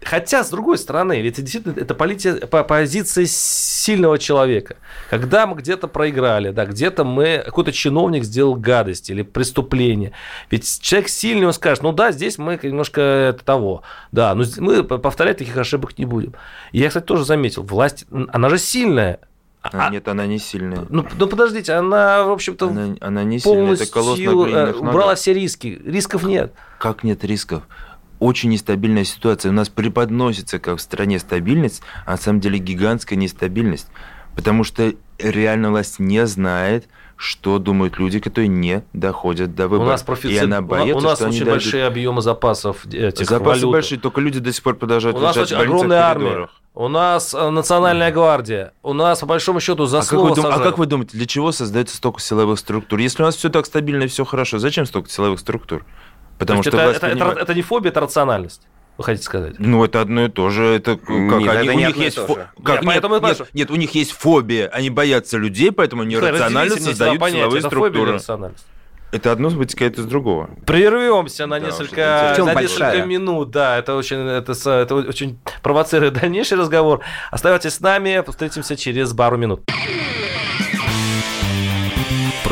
Хотя, 0.05 0.43
с 0.43 0.51
другой 0.51 0.77
стороны, 0.77 1.19
ведь 1.19 1.33
это 1.33 1.41
действительно 1.41 1.73
это 1.81 1.95
полити- 1.95 2.45
по- 2.45 2.63
позиция 2.63 3.25
сильного 3.25 4.19
человека. 4.19 4.75
Когда 5.09 5.47
мы 5.47 5.55
где-то 5.55 5.87
проиграли, 5.87 6.51
да, 6.51 6.65
где-то 6.65 7.03
мы, 7.03 7.41
какой-то 7.43 7.71
чиновник 7.71 8.23
сделал 8.23 8.53
гадость 8.55 9.09
или 9.09 9.23
преступление. 9.23 10.11
Ведь 10.51 10.79
человек 10.81 11.09
сильный, 11.09 11.47
он 11.47 11.53
скажет, 11.53 11.81
ну 11.83 11.91
да, 11.91 12.11
здесь 12.11 12.37
мы 12.37 12.59
немножко 12.61 13.01
это 13.01 13.43
того. 13.43 13.81
Да, 14.11 14.35
но 14.35 14.43
з- 14.43 14.61
мы 14.61 14.83
повторять 14.83 15.37
таких 15.37 15.57
ошибок 15.57 15.97
не 15.97 16.05
будем. 16.05 16.33
Я, 16.71 16.89
кстати, 16.89 17.05
тоже 17.05 17.25
заметил, 17.25 17.63
власть, 17.63 18.05
она 18.31 18.49
же 18.49 18.59
сильная. 18.59 19.19
А, 19.63 19.87
А- 19.87 19.89
Нет, 19.89 20.07
она 20.07 20.27
не 20.27 20.37
сильная. 20.37 20.85
Ну, 20.89 21.03
ну 21.17 21.25
подождите, 21.27 21.73
она, 21.73 22.23
в 22.25 22.29
общем-то, 22.31 22.67
Она, 22.67 22.95
она 23.01 23.23
не 23.23 23.39
сильная, 23.39 23.73
это 23.73 23.87
колосс 23.87 24.19
на 24.19 24.25
полностью 24.31 24.55
э, 24.59 24.73
убрала 24.73 24.93
ногах. 25.05 25.17
все 25.17 25.33
риски. 25.33 25.81
Рисков 25.83 26.21
нет. 26.23 26.53
Как 26.77 27.03
нет 27.03 27.23
рисков? 27.23 27.63
Очень 28.25 28.49
нестабильная 28.49 29.03
ситуация. 29.03 29.51
У 29.51 29.53
нас 29.53 29.69
преподносится 29.69 30.57
как 30.57 30.77
в 30.79 30.81
стране 30.81 31.19
стабильность, 31.19 31.83
а 32.07 32.11
на 32.11 32.17
самом 32.17 32.39
деле 32.39 32.57
гигантская 32.57 33.17
нестабильность. 33.19 33.87
Потому 34.35 34.63
что 34.63 34.93
реально 35.19 35.69
власть 35.69 35.99
не 35.99 36.25
знает, 36.25 36.87
что 37.17 37.59
думают 37.59 37.99
люди, 37.99 38.19
которые 38.19 38.47
не 38.49 38.83
доходят 38.93 39.53
до 39.55 39.67
У 39.67 39.69
выборов. 39.69 39.91
нас 39.91 40.03
профицит, 40.03 40.31
И 40.31 40.37
она 40.43 40.61
боится, 40.61 40.97
у 40.97 41.01
нас 41.01 41.17
что 41.19 41.25
они 41.27 41.35
очень 41.35 41.45
дойдут. 41.45 41.63
большие 41.63 41.85
объемы 41.85 42.21
запасов 42.21 42.85
этих 42.87 43.29
Запасы 43.29 43.59
валют. 43.61 43.71
большие, 43.71 43.99
только 43.99 44.19
люди 44.21 44.39
до 44.39 44.51
сих 44.51 44.63
пор 44.63 44.75
продолжают 44.75 45.17
У 45.17 45.21
нас 45.21 45.37
очень 45.37 45.55
огромная 45.55 46.01
армия. 46.01 46.49
У 46.73 46.89
нас 46.89 47.33
э, 47.33 47.49
национальная 47.51 48.11
гвардия. 48.11 48.73
У 48.83 48.91
нас, 48.91 49.19
по 49.19 49.27
большому 49.27 49.61
счету, 49.61 49.85
за 49.85 49.99
А 49.99 50.01
как, 50.01 50.19
вы 50.19 50.35
дум- 50.35 50.45
а 50.47 50.59
как 50.59 50.77
вы 50.77 50.87
думаете, 50.87 51.15
для 51.15 51.25
чего 51.25 51.53
создается 51.53 51.95
столько 51.95 52.19
силовых 52.19 52.59
структур? 52.59 52.99
Если 52.99 53.21
у 53.23 53.25
нас 53.25 53.37
все 53.37 53.49
так 53.49 53.65
стабильно 53.65 54.03
и 54.03 54.07
все 54.07 54.25
хорошо, 54.25 54.59
зачем 54.59 54.85
столько 54.85 55.09
силовых 55.09 55.39
структур? 55.39 55.85
То 56.37 56.39
Потому 56.39 56.63
что 56.63 56.69
это, 56.69 56.77
власть 56.83 56.97
это- 56.97 57.07
это- 57.07 57.39
это 57.41 57.53
не 57.53 57.61
фобия, 57.61 57.91
это 57.91 58.01
рациональность. 58.01 58.61
Вы 58.97 59.03
хотите 59.03 59.25
сказать? 59.25 59.55
Ну, 59.59 59.83
это 59.83 59.99
одно 60.01 60.25
и 60.25 60.29
то 60.29 60.49
же. 60.49 60.63
Это 60.65 60.95
как 60.97 61.09
Нет, 61.09 61.49
они, 61.49 61.67
это 61.67 61.71
у 61.75 61.79
не 61.79 61.85
них 61.85 61.97
есть 61.97 62.17
фо- 62.17 62.45
как, 62.63 62.81
Нет, 62.83 63.03
нет, 63.03 63.21
нет, 63.21 63.49
нет, 63.53 63.71
у 63.71 63.75
них 63.75 63.91
есть 63.95 64.11
фобия. 64.11 64.67
Они 64.69 64.89
боятся 64.89 65.37
людей, 65.37 65.71
поэтому 65.71 66.03
они 66.03 66.15
Слушай, 66.15 66.31
рационально 66.31 66.75
создают 66.77 67.19
понятия, 67.19 67.39
силовые 67.41 67.59
это 67.59 67.69
фобия 67.69 67.81
или 67.87 67.89
структуры. 67.91 68.13
рациональность? 68.13 68.65
Это 69.11 69.31
одно 69.31 69.49
вытекает 69.49 69.97
из 69.99 70.05
другого. 70.05 70.49
Прервемся 70.65 71.45
на 71.45 71.59
Да, 71.59 71.65
несколько, 71.67 72.35
на 72.37 72.53
большая? 72.53 72.91
несколько 72.93 73.05
минут. 73.07 73.51
Да, 73.51 73.77
это 73.77 73.95
очень, 73.95 74.17
это, 74.17 74.53
с- 74.53 74.65
это 74.69 74.95
очень 74.95 75.39
провоцирует 75.61 76.13
дальнейший 76.13 76.57
разговор. 76.57 77.01
Оставайтесь 77.31 77.73
с 77.75 77.79
нами, 77.79 78.23
встретимся 78.29 78.75
через 78.75 79.13
пару 79.13 79.37
минут. 79.37 79.61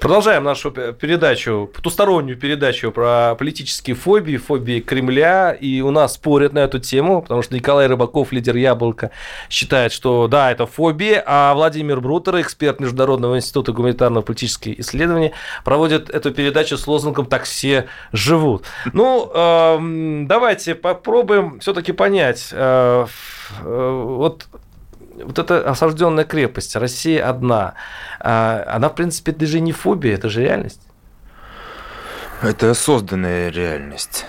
Продолжаем 0.00 0.44
нашу 0.44 0.70
пе- 0.70 0.92
передачу, 0.92 1.68
потустороннюю 1.74 2.38
передачу 2.38 2.92
про 2.92 3.34
политические 3.36 3.96
фобии, 3.96 4.36
фобии 4.36 4.78
Кремля. 4.78 5.50
И 5.50 5.80
у 5.80 5.90
нас 5.90 6.14
спорят 6.14 6.52
на 6.52 6.60
эту 6.60 6.78
тему, 6.78 7.20
потому 7.20 7.42
что 7.42 7.56
Николай 7.56 7.88
Рыбаков, 7.88 8.30
лидер 8.30 8.54
Яблока, 8.54 9.10
считает, 9.50 9.90
что 9.90 10.28
да, 10.28 10.52
это 10.52 10.66
фобия, 10.66 11.20
а 11.26 11.52
Владимир 11.54 12.00
Брутер, 12.00 12.40
эксперт 12.40 12.78
Международного 12.78 13.38
института 13.38 13.72
гуманитарного 13.72 14.22
политических 14.22 14.78
исследований, 14.78 15.32
проводит 15.64 16.10
эту 16.10 16.30
передачу 16.30 16.76
с 16.78 16.86
лозунгом 16.86 17.26
«Так 17.26 17.42
все 17.42 17.86
живут». 18.12 18.66
Ну, 18.92 19.28
эм, 19.34 20.28
давайте 20.28 20.76
попробуем 20.76 21.58
все-таки 21.58 21.90
понять. 21.90 22.50
э, 22.52 23.06
э, 23.64 24.02
вот 24.04 24.46
вот 25.24 25.38
эта 25.38 25.68
осажденная 25.68 26.24
крепость, 26.24 26.76
Россия 26.76 27.28
одна, 27.28 27.74
а, 28.20 28.64
она, 28.68 28.88
в 28.88 28.94
принципе, 28.94 29.32
это 29.32 29.46
же 29.46 29.60
не 29.60 29.72
фобия, 29.72 30.14
это 30.14 30.28
же 30.28 30.42
реальность. 30.42 30.80
Это 32.42 32.74
созданная 32.74 33.50
реальность. 33.50 34.24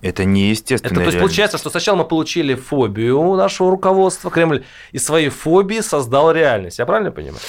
Это 0.00 0.24
неестественная 0.24 0.96
Это, 0.96 1.04
то 1.04 1.16
есть, 1.16 1.18
получается, 1.18 1.56
что 1.56 1.70
сначала 1.70 1.96
мы 1.96 2.04
получили 2.04 2.54
фобию 2.54 3.22
нашего 3.36 3.70
руководства, 3.70 4.30
Кремль 4.30 4.64
из 4.92 5.04
своей 5.04 5.30
фобии 5.30 5.80
создал 5.80 6.30
реальность. 6.30 6.78
Я 6.78 6.84
правильно 6.84 7.10
понимаю? 7.10 7.40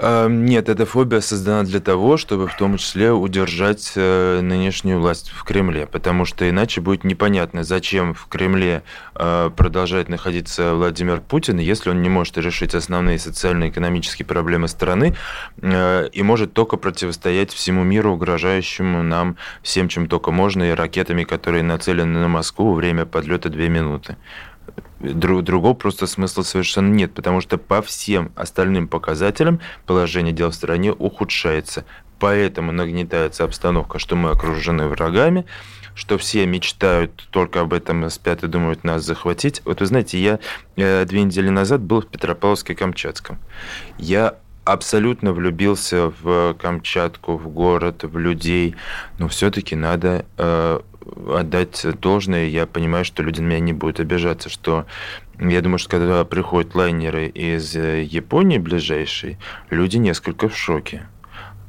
Эм, 0.00 0.44
нет, 0.44 0.68
эта 0.68 0.86
фобия 0.86 1.20
создана 1.20 1.64
для 1.64 1.80
того, 1.80 2.16
чтобы 2.16 2.46
в 2.46 2.56
том 2.56 2.76
числе 2.76 3.10
удержать 3.10 3.94
э, 3.96 4.40
нынешнюю 4.40 5.00
власть 5.00 5.30
в 5.30 5.42
Кремле, 5.42 5.86
потому 5.86 6.24
что 6.24 6.48
иначе 6.48 6.80
будет 6.80 7.02
непонятно, 7.02 7.64
зачем 7.64 8.14
в 8.14 8.28
Кремле 8.28 8.84
э, 9.16 9.50
продолжает 9.56 10.08
находиться 10.08 10.74
Владимир 10.74 11.20
Путин, 11.20 11.58
если 11.58 11.90
он 11.90 12.00
не 12.00 12.08
может 12.08 12.38
решить 12.38 12.76
основные 12.76 13.18
социально-экономические 13.18 14.24
проблемы 14.24 14.68
страны 14.68 15.16
э, 15.60 16.08
и 16.12 16.22
может 16.22 16.52
только 16.52 16.76
противостоять 16.76 17.52
всему 17.52 17.82
миру, 17.82 18.12
угрожающему 18.12 19.02
нам 19.02 19.36
всем, 19.62 19.88
чем 19.88 20.06
только 20.06 20.30
можно, 20.30 20.62
и 20.62 20.74
ракетами, 20.74 21.24
которые 21.24 21.64
нацелены 21.64 22.20
на 22.20 22.28
Москву, 22.28 22.72
время 22.72 23.04
подлета 23.04 23.48
две 23.48 23.68
минуты. 23.68 24.16
Друг, 25.00 25.44
другого 25.44 25.74
просто 25.74 26.06
смысла 26.06 26.42
совершенно 26.42 26.92
нет, 26.92 27.14
потому 27.14 27.40
что 27.40 27.56
по 27.56 27.82
всем 27.82 28.32
остальным 28.34 28.88
показателям 28.88 29.60
положение 29.86 30.32
дел 30.32 30.50
в 30.50 30.54
стране 30.54 30.92
ухудшается. 30.92 31.84
Поэтому 32.18 32.72
нагнетается 32.72 33.44
обстановка, 33.44 33.98
что 33.98 34.16
мы 34.16 34.30
окружены 34.30 34.88
врагами, 34.88 35.46
что 35.94 36.18
все 36.18 36.46
мечтают 36.46 37.28
только 37.30 37.60
об 37.60 37.72
этом, 37.72 38.10
спят 38.10 38.42
и 38.42 38.48
думают 38.48 38.82
нас 38.82 39.04
захватить. 39.04 39.62
Вот 39.64 39.80
вы 39.80 39.86
знаете, 39.86 40.18
я 40.18 40.40
э, 40.76 41.04
две 41.04 41.22
недели 41.22 41.48
назад 41.48 41.80
был 41.80 42.02
в 42.02 42.06
Петропавловске-Камчатском. 42.06 43.36
Я 43.98 44.36
абсолютно 44.64 45.32
влюбился 45.32 46.12
в 46.20 46.54
Камчатку, 46.54 47.36
в 47.36 47.48
город, 47.48 48.04
в 48.04 48.18
людей, 48.18 48.76
но 49.18 49.28
все-таки 49.28 49.76
надо 49.76 50.26
э, 50.36 50.80
отдать 51.28 51.84
должное, 52.00 52.46
я 52.46 52.66
понимаю, 52.66 53.04
что 53.04 53.22
люди 53.22 53.40
на 53.40 53.46
меня 53.46 53.60
не 53.60 53.72
будут 53.72 54.00
обижаться, 54.00 54.48
что 54.48 54.86
я 55.38 55.60
думаю, 55.60 55.78
что 55.78 55.90
когда 55.90 56.24
приходят 56.24 56.74
лайнеры 56.74 57.26
из 57.26 57.76
э, 57.76 58.02
Японии 58.02 58.58
ближайшей, 58.58 59.38
люди 59.70 59.96
несколько 59.96 60.48
в 60.48 60.56
шоке. 60.56 61.06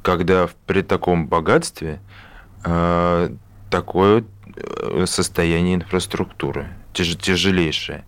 Когда 0.01 0.49
при 0.65 0.81
таком 0.81 1.27
богатстве 1.27 2.01
э, 2.65 3.29
такое 3.69 4.23
э, 4.55 5.05
состояние 5.05 5.75
инфраструктуры, 5.75 6.67
тяж, 6.93 7.15
тяжелейшее. 7.15 8.05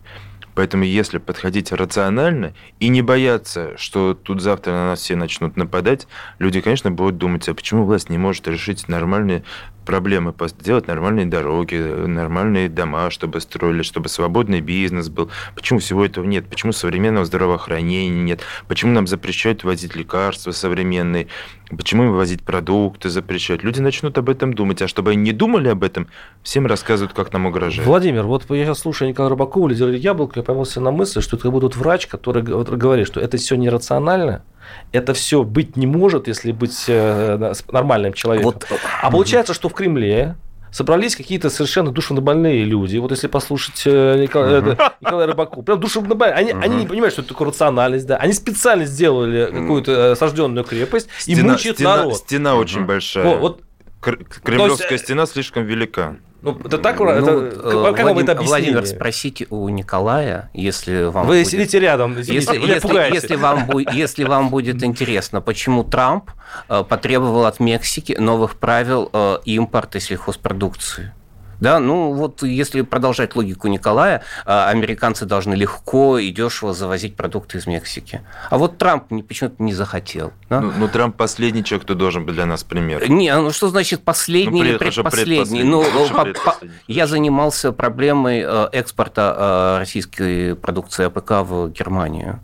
Поэтому 0.56 0.84
если 0.84 1.18
подходить 1.18 1.72
рационально 1.72 2.54
и 2.80 2.90
не 2.90 3.02
бояться, 3.02 3.78
что 3.78 4.14
тут 4.14 4.42
завтра 4.42 4.72
на 4.72 4.88
нас 4.88 5.00
все 5.02 5.16
начнут 5.16 5.58
нападать, 5.58 6.08
люди, 6.40 6.62
конечно, 6.62 6.92
будут 6.92 7.18
думать, 7.18 7.48
а 7.50 7.54
почему 7.54 7.86
власть 7.86 8.10
не 8.10 8.18
может 8.18 8.48
решить 8.48 8.88
нормальные 8.88 9.44
проблемы, 9.86 10.34
сделать 10.48 10.88
нормальные 10.88 11.26
дороги, 11.26 11.76
нормальные 11.76 12.70
дома, 12.70 13.10
чтобы 13.10 13.42
строили, 13.42 13.82
чтобы 13.82 14.10
свободный 14.10 14.62
бизнес 14.62 15.10
был. 15.10 15.32
Почему 15.56 15.80
всего 15.80 16.06
этого 16.06 16.26
нет? 16.26 16.48
Почему 16.48 16.72
современного 16.72 17.26
здравоохранения 17.26 18.22
нет? 18.22 18.42
Почему 18.68 18.94
нам 18.94 19.08
запрещают 19.08 19.64
возить 19.64 19.96
лекарства 19.96 20.52
современные? 20.52 21.28
Почему 21.76 22.04
им 22.04 22.14
возить 22.14 22.44
продукты 22.44 23.10
запрещают? 23.10 23.64
Люди 23.64 23.80
начнут 23.80 24.18
об 24.18 24.30
этом 24.30 24.54
думать. 24.54 24.82
А 24.82 24.88
чтобы 24.88 25.12
они 25.12 25.22
не 25.22 25.32
думали 25.32 25.70
об 25.70 25.84
этом, 25.84 26.08
всем 26.44 26.66
рассказывают, 26.66 27.14
как 27.14 27.32
нам 27.34 27.46
угрожают. 27.46 27.88
Владимир, 27.88 28.24
вот 28.24 28.50
я 28.50 28.66
сейчас 28.66 28.80
слушаю 28.80 29.10
Николая 29.10 29.32
Рыбакова, 29.32 29.68
лидера 29.68 29.92
Яблоко, 29.92 30.40
я 30.40 30.44
поймался 30.44 30.82
на 30.82 30.92
мысль, 30.92 31.22
что 31.22 31.36
это 31.36 31.44
как 31.44 31.52
будто 31.52 31.78
врач, 31.78 32.08
который 32.08 32.44
говорит, 32.44 33.08
что 33.08 33.20
это 33.20 33.38
все 33.38 33.56
нерационально, 33.56 34.44
это 34.92 35.14
все 35.14 35.44
быть 35.44 35.78
не 35.78 35.88
может, 35.88 36.28
если 36.28 36.52
быть 36.52 36.86
э, 36.88 37.54
нормальным 37.72 38.14
человеком. 38.14 38.54
Вот. 38.54 38.68
А 39.02 39.12
получается, 39.12 39.54
что 39.54 39.70
в 39.70 39.74
Кремле 39.74 40.36
собрались 40.72 41.16
какие-то 41.16 41.50
совершенно 41.50 41.92
душевнобольные 41.92 42.64
люди. 42.64 42.98
Вот 42.98 43.12
если 43.12 43.28
послушать 43.28 43.84
э, 43.86 44.22
Николая, 44.22 44.62
uh-huh. 44.62 44.92
Николая 45.02 45.28
Рыбаку, 45.28 45.64
прям 45.64 45.80
душевнобольные. 45.80 46.36
Они, 46.36 46.52
uh-huh. 46.52 46.64
они 46.64 46.76
не 46.78 46.88
понимают, 46.88 47.14
что 47.14 47.22
это 47.22 47.30
такое 47.30 47.50
рациональность, 47.50 48.08
да. 48.08 48.18
Они 48.18 48.34
специально 48.34 48.86
сделали 48.86 49.50
какую-то 49.52 49.92
э, 49.92 50.12
осажденную 50.12 50.64
крепость 50.64 51.10
стена, 51.20 51.40
и 51.40 51.44
мучают 51.44 51.78
стена, 51.78 51.98
народ. 51.98 52.18
Стена 52.18 52.52
uh-huh. 52.52 52.60
очень 52.60 52.86
большая. 52.86 53.26
Вот, 53.26 53.40
вот 53.40 53.62
Кремлевская 54.02 54.92
есть, 54.92 55.06
стена 55.06 55.26
слишком 55.26 55.64
велика. 55.64 56.18
Ну, 56.42 56.60
это 56.66 56.80
так, 56.80 57.00
ну, 57.00 57.06
это, 57.06 57.52
как 57.94 58.04
Владим, 58.04 58.06
вам 58.06 58.18
это 58.18 58.42
Владимир, 58.42 58.86
спросите 58.88 59.46
у 59.52 59.70
Николая, 59.70 60.50
если 60.56 61.04
вам 61.04 61.28
Вы 61.28 61.40
будет, 61.40 61.48
сидите 61.48 61.80
рядом, 61.80 62.18
если, 62.18 62.34
если, 62.34 63.14
если, 63.14 63.36
вам, 63.36 63.70
если 63.94 64.24
вам 64.24 64.50
будет 64.50 64.84
интересно, 64.84 65.40
почему 65.40 65.84
Трамп 65.84 66.32
э, 66.68 66.84
потребовал 66.84 67.46
от 67.46 67.60
Мексики 67.60 68.14
новых 68.14 68.56
правил 68.56 69.10
э, 69.14 69.38
импорта 69.46 70.00
сельхозпродукции. 70.00 71.14
Да, 71.62 71.80
ну 71.80 72.12
вот 72.14 72.42
если 72.42 72.82
продолжать 72.82 73.36
логику 73.36 73.68
Николая, 73.68 74.24
а, 74.46 74.70
американцы 74.70 75.26
должны 75.26 75.54
легко 75.54 76.18
и 76.18 76.32
дешево 76.32 76.74
завозить 76.74 77.16
продукты 77.16 77.60
из 77.60 77.68
Мексики. 77.68 78.22
А 78.50 78.58
вот 78.58 78.80
Трамп 78.80 79.06
почему-то 79.28 79.62
не 79.62 79.74
захотел. 79.74 80.34
Да? 80.50 80.60
Ну, 80.60 80.74
ну, 80.76 80.88
Трамп 80.88 81.16
последний 81.16 81.64
человек, 81.64 81.86
кто 81.86 81.94
должен 81.94 82.26
быть 82.26 82.34
для 82.34 82.48
нас 82.48 82.64
пример. 82.64 83.08
Не, 83.08 83.34
ну 83.36 83.52
что 83.52 83.70
значит 83.70 84.04
последний 84.04 84.64
ну, 84.64 84.68
или 84.70 84.78
предпоследний? 84.78 85.62
Ну, 85.62 85.84
по, 86.10 86.26
по, 86.26 86.58
я 86.88 87.06
занимался 87.06 87.72
проблемой 87.72 88.44
э, 88.44 88.70
экспорта 88.72 89.36
э, 89.38 89.80
российской 89.80 90.56
продукции 90.56 91.06
АПК 91.06 91.48
в 91.48 91.70
Германию. 91.70 92.40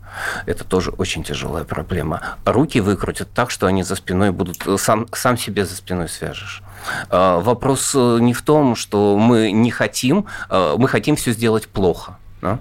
Это 0.46 0.62
тоже 0.62 0.90
очень 0.92 1.24
тяжелая 1.24 1.64
проблема. 1.64 2.22
Руки 2.44 2.80
выкрутят 2.80 3.28
так, 3.34 3.50
что 3.50 3.66
они 3.66 3.82
за 3.82 3.96
спиной 3.96 4.30
будут... 4.30 4.64
Э, 4.64 4.76
сам, 4.78 5.08
сам 5.12 5.36
себе 5.36 5.66
за 5.66 5.74
спиной 5.74 6.08
свяжешь. 6.08 6.62
Вопрос 7.10 7.94
не 7.94 8.32
в 8.32 8.42
том, 8.42 8.76
что 8.76 9.16
мы 9.18 9.52
не 9.52 9.70
хотим, 9.70 10.26
мы 10.50 10.88
хотим 10.88 11.16
все 11.16 11.32
сделать 11.32 11.68
плохо. 11.68 12.16
Да? 12.40 12.58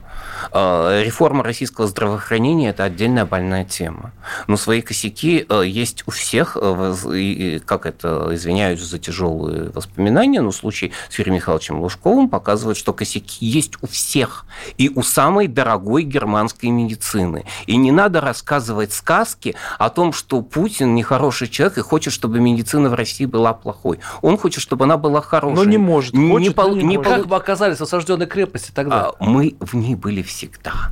А, 0.52 1.02
реформа 1.04 1.44
российского 1.44 1.88
здравоохранения– 1.88 2.70
это 2.72 2.84
отдельная 2.84 3.26
больная 3.26 3.66
тема. 3.66 4.12
Но 4.48 4.58
свои 4.58 4.82
косяки 4.82 5.46
э, 5.48 5.64
есть 5.66 6.04
у 6.08 6.12
всех, 6.12 6.58
э, 6.60 7.60
как 7.66 7.86
это, 7.86 8.30
извиняюсь 8.32 8.82
за 8.82 9.00
тяжелые 9.00 9.70
воспоминания, 9.70 10.42
но 10.42 10.52
случай 10.52 10.92
с 11.10 11.18
Юрием 11.18 11.36
Михайловичем 11.36 11.80
Лужковым 11.80 12.30
показывает, 12.30 12.78
что 12.78 12.94
косяки 12.94 13.46
есть 13.46 13.74
у 13.82 13.88
всех, 13.88 14.46
и 14.78 14.90
у 14.90 15.04
самой 15.04 15.48
дорогой 15.48 16.04
германской 16.04 16.70
медицины. 16.70 17.46
И 17.66 17.78
не 17.78 17.92
надо 17.92 18.22
рассказывать 18.22 18.94
сказки 18.94 19.56
о 19.78 19.90
том, 19.90 20.14
что 20.14 20.42
Путин 20.42 20.96
нехороший 20.96 21.48
человек 21.48 21.78
и 21.78 21.82
хочет, 21.82 22.14
чтобы 22.14 22.40
медицина 22.40 22.90
в 22.90 22.94
России 22.94 23.26
была 23.26 23.54
плохой. 23.54 24.00
Он 24.22 24.38
хочет, 24.38 24.62
чтобы 24.62 24.86
она 24.86 24.98
была 24.98 25.22
хорошей. 25.22 25.56
Но 25.56 25.64
не 25.64 25.78
может. 25.78 26.16
Хочет, 26.16 26.50
не, 26.50 26.50
пол, 26.50 26.76
не, 26.76 26.84
не 26.84 26.98
может. 26.98 27.14
Как 27.14 27.28
бы 27.28 27.36
оказались 27.36 27.78
в 27.78 27.84
осажденной 27.84 28.28
крепости 28.28 28.72
тогда? 28.74 29.12
А, 29.20 29.24
мы 29.24 29.56
в 29.60 29.74
ней 29.76 29.96
были 29.96 30.22
всегда. 30.28 30.92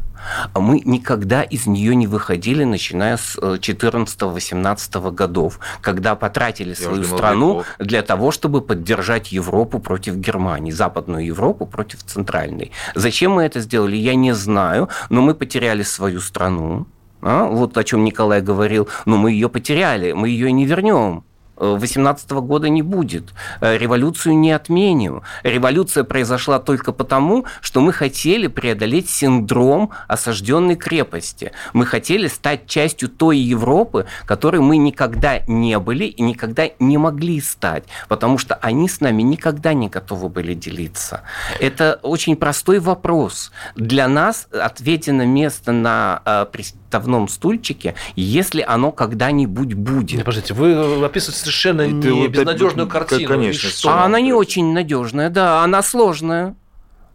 Мы 0.56 0.82
никогда 0.86 1.44
из 1.44 1.68
нее 1.68 1.96
не 1.96 2.08
выходили, 2.08 2.64
начиная 2.64 3.18
с 3.18 3.38
14-18 3.38 5.08
э, 5.08 5.12
годов, 5.12 5.60
когда 5.82 6.16
потратили 6.16 6.70
Я 6.70 6.76
свою 6.76 7.04
страну 7.04 7.60
веков. 7.60 7.76
для 7.80 8.02
того, 8.02 8.32
чтобы 8.32 8.62
поддержать 8.62 9.32
Европу 9.32 9.80
против 9.80 10.16
Германии, 10.16 10.72
Западную 10.72 11.26
Европу 11.26 11.66
против 11.68 12.04
Центральной. 12.04 12.72
Зачем 12.96 13.34
мы 13.34 13.44
это 13.44 13.60
сделали, 13.60 13.96
я 13.96 14.16
не 14.16 14.34
знаю, 14.34 14.90
но 15.10 15.22
мы 15.22 15.36
потеряли 15.36 15.84
свою 15.84 16.20
страну. 16.22 16.88
А? 17.22 17.46
Вот 17.46 17.78
о 17.78 17.84
чем 17.84 18.04
Николай 18.04 18.42
говорил, 18.42 18.88
но 19.06 19.18
мы 19.18 19.32
ее 19.32 19.50
потеряли, 19.50 20.14
мы 20.14 20.30
ее 20.30 20.52
не 20.52 20.66
вернем. 20.66 21.24
18 21.58 22.32
года 22.32 22.70
не 22.70 22.82
будет. 22.82 23.34
Э, 23.62 23.78
революцию 23.78 24.38
не 24.38 24.52
отменим. 24.52 25.22
Революция 25.44 26.04
произошла 26.04 26.60
только 26.60 26.92
потому, 26.92 27.46
что 27.62 27.82
мы 27.82 27.94
хотели 27.94 28.48
преодолеть 28.48 29.10
синдром 29.10 29.92
осажденной 30.08 30.76
крепости. 30.76 31.52
Мы 31.74 31.86
хотели 31.86 32.28
стать 32.28 32.68
частью 32.68 33.10
той 33.10 33.38
Европы, 33.38 34.06
которой 34.26 34.62
мы 34.62 34.78
никогда 34.78 35.40
не 35.48 35.80
были 35.80 36.06
и 36.06 36.22
никогда 36.22 36.70
не 36.80 36.98
могли 36.98 37.42
стать, 37.42 37.86
потому 38.08 38.38
что 38.38 38.56
они 38.56 38.90
с 38.90 39.02
нами 39.02 39.22
никогда 39.22 39.74
не 39.74 39.90
готовы 39.90 40.30
были 40.30 40.54
делиться. 40.54 41.22
Это 41.60 42.00
очень 42.02 42.36
простой 42.36 42.80
вопрос. 42.80 43.52
Для 43.76 44.08
нас 44.08 44.48
ответено 44.52 45.26
место 45.26 45.72
на 45.72 46.48
приставном 46.96 47.28
стульчике, 47.28 47.96
если 48.16 48.62
оно 48.62 48.92
когда-нибудь 48.92 49.74
будет. 49.74 50.20
Подождите, 50.20 50.54
вы 50.54 51.04
описываете 51.04 51.40
совершенно 51.40 51.82
и 51.82 51.92
не 51.92 52.12
вот 52.12 52.30
безнадежную 52.30 52.88
картину. 52.88 53.28
Конечно. 53.28 53.70
Что? 53.70 53.90
А 53.90 54.06
она 54.06 54.22
не 54.22 54.34
очень 54.34 54.74
надежная, 54.74 55.30
да, 55.30 55.64
она 55.64 55.84
сложная, 55.84 56.56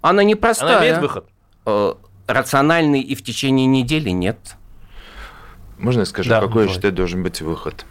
она 0.02 0.22
непростая. 0.22 0.76
Она 0.76 0.86
имеет 0.86 0.98
выход? 1.00 1.24
Э, 1.66 1.94
рациональный 2.26 3.00
и 3.00 3.14
в 3.14 3.22
течение 3.22 3.66
недели 3.66 4.10
нет. 4.10 4.56
Можно 5.78 6.00
я 6.00 6.06
скажу, 6.06 6.28
да, 6.28 6.40
какой 6.40 6.66
я 6.66 6.72
считаю 6.72 6.92
должен 6.92 7.22
быть 7.22 7.40
выход? 7.40 7.86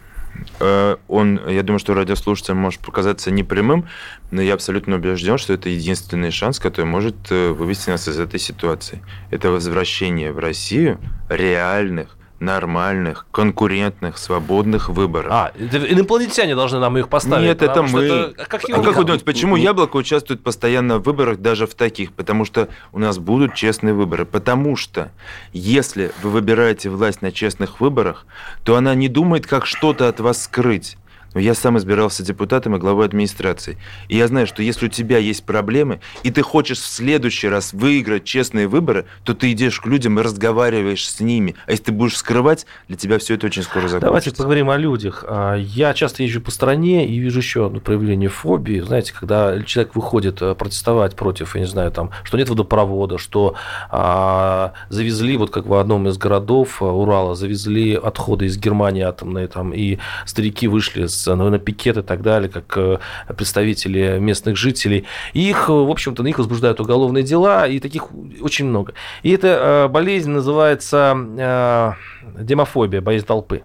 Э, 0.60 0.96
он, 1.08 1.40
я 1.48 1.62
думаю, 1.62 1.78
что 1.78 1.94
радиослушателям 1.94 2.58
может 2.58 2.80
показаться 2.80 3.30
непрямым, 3.30 3.88
но 4.30 4.42
я 4.42 4.54
абсолютно 4.54 4.96
убежден, 4.96 5.38
что 5.38 5.52
это 5.52 5.68
единственный 5.68 6.30
шанс, 6.30 6.58
который 6.58 6.86
может 6.86 7.16
э, 7.30 7.50
вывести 7.50 7.90
нас 7.90 8.08
из 8.08 8.18
этой 8.18 8.40
ситуации. 8.40 9.02
Это 9.30 9.50
возвращение 9.50 10.32
в 10.32 10.38
Россию 10.38 10.98
реальных 11.28 12.16
нормальных, 12.40 13.26
конкурентных, 13.30 14.18
свободных 14.18 14.88
выборов. 14.88 15.30
А, 15.30 15.52
инопланетяне 15.58 16.54
должны 16.56 16.78
нам 16.78 16.96
их 16.98 17.08
поставить. 17.08 17.46
Нет, 17.46 17.62
это 17.62 17.82
мы. 17.82 18.02
Это... 18.02 18.46
Как, 18.46 18.64
а 18.68 18.82
как 18.82 18.96
вы 18.96 19.04
думаете, 19.04 19.24
почему 19.24 19.56
Яблоко 19.56 19.96
участвует 19.96 20.42
постоянно 20.42 20.98
в 20.98 21.02
выборах, 21.02 21.38
даже 21.38 21.66
в 21.66 21.74
таких? 21.74 22.12
Потому 22.12 22.44
что 22.44 22.68
у 22.92 22.98
нас 22.98 23.18
будут 23.18 23.54
честные 23.54 23.92
выборы. 23.92 24.24
Потому 24.24 24.74
что 24.76 25.12
если 25.52 26.12
вы 26.22 26.30
выбираете 26.30 26.88
власть 26.88 27.22
на 27.22 27.30
честных 27.30 27.80
выборах, 27.80 28.26
то 28.64 28.76
она 28.76 28.94
не 28.94 29.08
думает, 29.08 29.46
как 29.46 29.66
что-то 29.66 30.08
от 30.08 30.20
вас 30.20 30.42
скрыть. 30.42 30.96
Но 31.34 31.40
я 31.40 31.54
сам 31.54 31.78
избирался 31.78 32.24
депутатом 32.24 32.76
и 32.76 32.78
главой 32.78 33.06
администрации. 33.06 33.78
И 34.08 34.16
я 34.16 34.26
знаю, 34.26 34.46
что 34.46 34.62
если 34.62 34.86
у 34.86 34.88
тебя 34.88 35.18
есть 35.18 35.44
проблемы, 35.44 36.00
и 36.22 36.30
ты 36.30 36.42
хочешь 36.42 36.78
в 36.78 36.86
следующий 36.86 37.48
раз 37.48 37.72
выиграть 37.72 38.24
честные 38.24 38.66
выборы, 38.66 39.06
то 39.24 39.34
ты 39.34 39.52
идешь 39.52 39.80
к 39.80 39.86
людям 39.86 40.18
и 40.18 40.22
разговариваешь 40.22 41.08
с 41.08 41.20
ними. 41.20 41.54
А 41.66 41.70
если 41.70 41.84
ты 41.84 41.92
будешь 41.92 42.16
скрывать, 42.16 42.66
для 42.88 42.96
тебя 42.96 43.18
все 43.18 43.34
это 43.34 43.46
очень 43.46 43.62
скоро 43.62 43.82
закончится. 43.82 44.06
Давайте 44.06 44.30
поговорим 44.32 44.70
о 44.70 44.76
людях. 44.76 45.24
А, 45.26 45.54
я 45.54 45.94
часто 45.94 46.22
езжу 46.22 46.40
по 46.40 46.50
стране 46.50 47.06
и 47.06 47.18
вижу 47.18 47.38
еще 47.38 47.66
одно 47.66 47.80
проявление 47.80 48.28
фобии. 48.28 48.80
Знаете, 48.80 49.12
когда 49.12 49.62
человек 49.62 49.94
выходит 49.94 50.42
э, 50.42 50.54
протестовать 50.54 51.14
против, 51.14 51.54
я 51.54 51.60
не 51.60 51.66
знаю, 51.66 51.92
там, 51.92 52.10
что 52.24 52.38
нет 52.38 52.48
водопровода, 52.48 53.18
что 53.18 53.54
а, 53.90 54.72
завезли, 54.88 55.36
вот 55.36 55.50
как 55.50 55.66
в 55.66 55.74
одном 55.74 56.08
из 56.08 56.18
городов 56.18 56.82
э, 56.82 56.84
Урала, 56.84 57.34
завезли 57.34 57.94
отходы 57.94 58.46
из 58.46 58.58
Германии 58.58 59.02
атомные, 59.02 59.46
там, 59.46 59.72
и 59.72 59.98
старики 60.26 60.66
вышли 60.66 61.06
на 61.26 61.58
пикет 61.58 61.96
и 61.96 62.02
так 62.02 62.22
далее, 62.22 62.48
как 62.48 62.76
э, 62.76 62.98
представители 63.36 64.18
местных 64.18 64.56
жителей. 64.56 65.06
И 65.32 65.48
их, 65.48 65.68
э, 65.68 65.72
в 65.72 65.90
общем-то, 65.90 66.22
на 66.22 66.26
них 66.26 66.38
возбуждают 66.38 66.80
уголовные 66.80 67.22
дела, 67.22 67.66
и 67.66 67.80
таких 67.80 68.08
очень 68.40 68.66
много. 68.66 68.94
И 69.22 69.30
эта 69.30 69.48
э, 69.48 69.88
болезнь 69.88 70.30
называется 70.30 71.96
демофобия, 72.38 73.00
боязнь 73.00 73.26
толпы. 73.26 73.62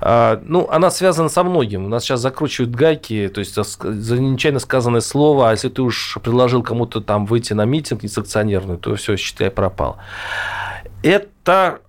Ну, 0.00 0.68
она 0.70 0.90
связана 0.90 1.28
со 1.28 1.42
многим. 1.42 1.86
У 1.86 1.88
нас 1.88 2.04
сейчас 2.04 2.20
закручивают 2.20 2.74
гайки, 2.74 3.30
то 3.32 3.40
есть 3.40 3.54
за 3.54 4.20
нечаянно 4.20 4.60
сказанное 4.60 5.00
слово, 5.00 5.48
а 5.48 5.52
если 5.52 5.68
ты 5.68 5.82
уж 5.82 6.18
предложил 6.22 6.62
кому-то 6.62 7.00
там 7.00 7.26
выйти 7.26 7.52
на 7.54 7.64
митинг 7.64 8.02
несанкционированный, 8.02 8.78
то 8.78 8.94
все, 8.94 9.16
считай, 9.16 9.50
пропал. 9.50 9.98
Это 11.02 11.80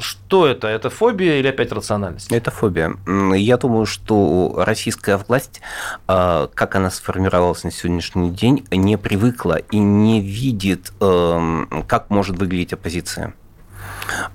что 0.00 0.46
это? 0.46 0.68
Это 0.68 0.90
фобия 0.90 1.38
или 1.38 1.48
опять 1.48 1.72
рациональность? 1.72 2.30
Это 2.32 2.50
фобия. 2.50 2.94
Я 3.34 3.56
думаю, 3.56 3.86
что 3.86 4.54
российская 4.56 5.16
власть, 5.16 5.60
а, 6.06 6.48
как 6.54 6.76
она 6.76 6.90
сформировалась 6.90 7.64
на 7.64 7.70
сегодняшний 7.70 8.30
день, 8.30 8.66
не 8.70 8.96
привыкла 8.96 9.56
и 9.56 9.78
не 9.78 10.20
видит, 10.20 10.92
эм, 11.00 11.84
как 11.88 12.10
может 12.10 12.38
выглядеть 12.38 12.72
оппозиция. 12.72 13.34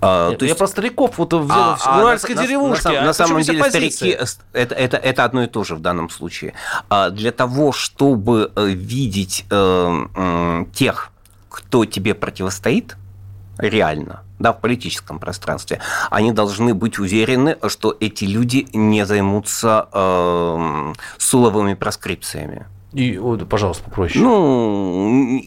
А, 0.01 0.33
то 0.33 0.45
есть... 0.45 0.53
Я 0.53 0.55
про 0.55 0.67
стариков 0.67 1.17
вот 1.17 1.33
в, 1.33 1.51
а, 1.51 1.75
в 1.75 1.87
а, 1.87 2.01
уральской 2.01 2.35
на, 2.35 2.41
деревушке. 2.45 2.89
На, 2.89 2.93
на, 3.01 3.05
на 3.07 3.13
самом 3.13 3.41
деле 3.41 3.63
старики 3.63 4.09
это, 4.53 4.75
это, 4.75 4.97
это 4.97 5.23
одно 5.23 5.43
и 5.43 5.47
то 5.47 5.63
же 5.63 5.75
в 5.75 5.81
данном 5.81 6.09
случае. 6.09 6.53
А 6.89 7.09
для 7.09 7.31
того, 7.31 7.71
чтобы 7.71 8.51
э, 8.55 8.67
видеть 8.67 9.45
э, 9.49 10.05
э, 10.15 10.65
тех, 10.73 11.11
кто 11.49 11.85
тебе 11.85 12.13
противостоит, 12.15 12.97
реально, 13.57 14.23
да, 14.39 14.53
в 14.53 14.61
политическом 14.61 15.19
пространстве, 15.19 15.79
они 16.09 16.31
должны 16.31 16.73
быть 16.73 16.97
уверены, 16.97 17.57
что 17.67 17.95
эти 17.99 18.25
люди 18.25 18.67
не 18.73 19.05
займутся 19.05 19.87
э, 19.91 20.93
суловыми 21.17 21.73
проскрипциями. 21.73 22.65
И, 22.93 23.19
пожалуйста, 23.47 23.83
попроще. 23.83 24.23
Ну, 24.23 25.43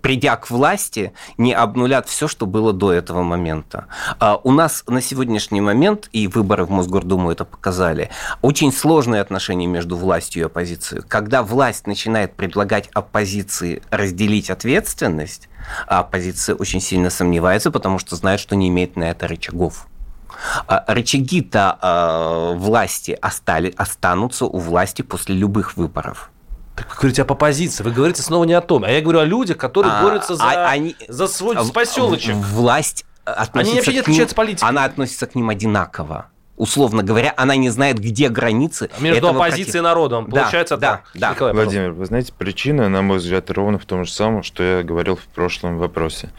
придя 0.00 0.36
к 0.36 0.50
власти, 0.50 1.12
не 1.36 1.52
обнулят 1.52 2.08
все, 2.08 2.28
что 2.28 2.46
было 2.46 2.72
до 2.72 2.92
этого 2.92 3.22
момента. 3.22 3.86
А 4.18 4.40
у 4.42 4.52
нас 4.52 4.84
на 4.86 5.02
сегодняшний 5.02 5.60
момент, 5.60 6.08
и 6.12 6.26
выборы 6.28 6.64
в 6.64 6.70
Мосгордуму 6.70 7.30
это 7.30 7.44
показали, 7.44 8.08
очень 8.40 8.72
сложные 8.72 9.20
отношения 9.20 9.66
между 9.66 9.96
властью 9.96 10.42
и 10.42 10.46
оппозицией. 10.46 11.02
Когда 11.06 11.42
власть 11.42 11.86
начинает 11.86 12.34
предлагать 12.34 12.88
оппозиции 12.94 13.82
разделить 13.90 14.48
ответственность, 14.48 15.50
а 15.86 16.00
оппозиция 16.00 16.54
очень 16.54 16.80
сильно 16.80 17.10
сомневается, 17.10 17.70
потому 17.70 17.98
что 17.98 18.16
знает, 18.16 18.40
что 18.40 18.56
не 18.56 18.68
имеет 18.68 18.96
на 18.96 19.04
это 19.04 19.28
рычагов. 19.28 19.86
А 20.66 20.84
рычаги-то 20.86 21.78
э, 21.82 22.58
власти 22.58 23.18
остали, 23.20 23.74
останутся 23.76 24.46
у 24.46 24.58
власти 24.58 25.02
после 25.02 25.34
любых 25.34 25.76
выборов. 25.76 26.30
Так 26.78 26.90
вы 26.90 26.96
говорите 26.96 27.22
об 27.22 27.32
оппозиции, 27.32 27.82
вы 27.82 27.90
говорите 27.90 28.22
снова 28.22 28.44
не 28.44 28.54
о 28.54 28.60
том. 28.60 28.84
А 28.84 28.90
я 28.90 29.00
говорю 29.00 29.20
о 29.20 29.24
людях, 29.24 29.56
которые 29.56 29.92
а, 29.92 30.02
борются 30.02 30.36
за, 30.36 30.44
а, 30.44 30.70
они, 30.70 30.96
за 31.08 31.26
свой 31.26 31.56
поселочек. 31.72 32.34
Власть 32.36 33.04
относится 33.24 33.70
они 33.70 33.74
вообще 33.74 33.92
не 33.92 33.98
отличаются 34.00 34.36
политикой. 34.36 34.68
Она 34.68 34.84
относится 34.84 35.26
к 35.26 35.34
ним 35.34 35.50
одинаково 35.50 36.30
условно 36.58 37.02
говоря, 37.02 37.32
она 37.36 37.56
не 37.56 37.70
знает, 37.70 37.98
где 37.98 38.28
границы. 38.28 38.90
Между 38.98 39.28
оппозицией 39.28 39.64
против... 39.64 39.74
и 39.76 39.80
народом. 39.80 40.26
Получается 40.26 40.76
да, 40.76 40.90
так. 40.90 41.10
Да, 41.14 41.30
Николай, 41.30 41.54
Владимир, 41.54 41.92
вы 41.92 42.04
знаете, 42.04 42.32
причина, 42.36 42.88
на 42.88 43.00
мой 43.00 43.18
взгляд, 43.18 43.48
ровно 43.50 43.78
в 43.78 43.86
том 43.86 44.04
же 44.04 44.10
самом, 44.10 44.42
что 44.42 44.62
я 44.62 44.82
говорил 44.82 45.16
в 45.16 45.24
прошлом 45.26 45.78
вопросе. 45.78 46.30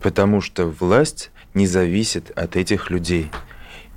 Потому 0.00 0.40
что 0.40 0.66
власть 0.66 1.30
не 1.54 1.66
зависит 1.66 2.30
от 2.36 2.56
этих 2.56 2.90
людей. 2.90 3.30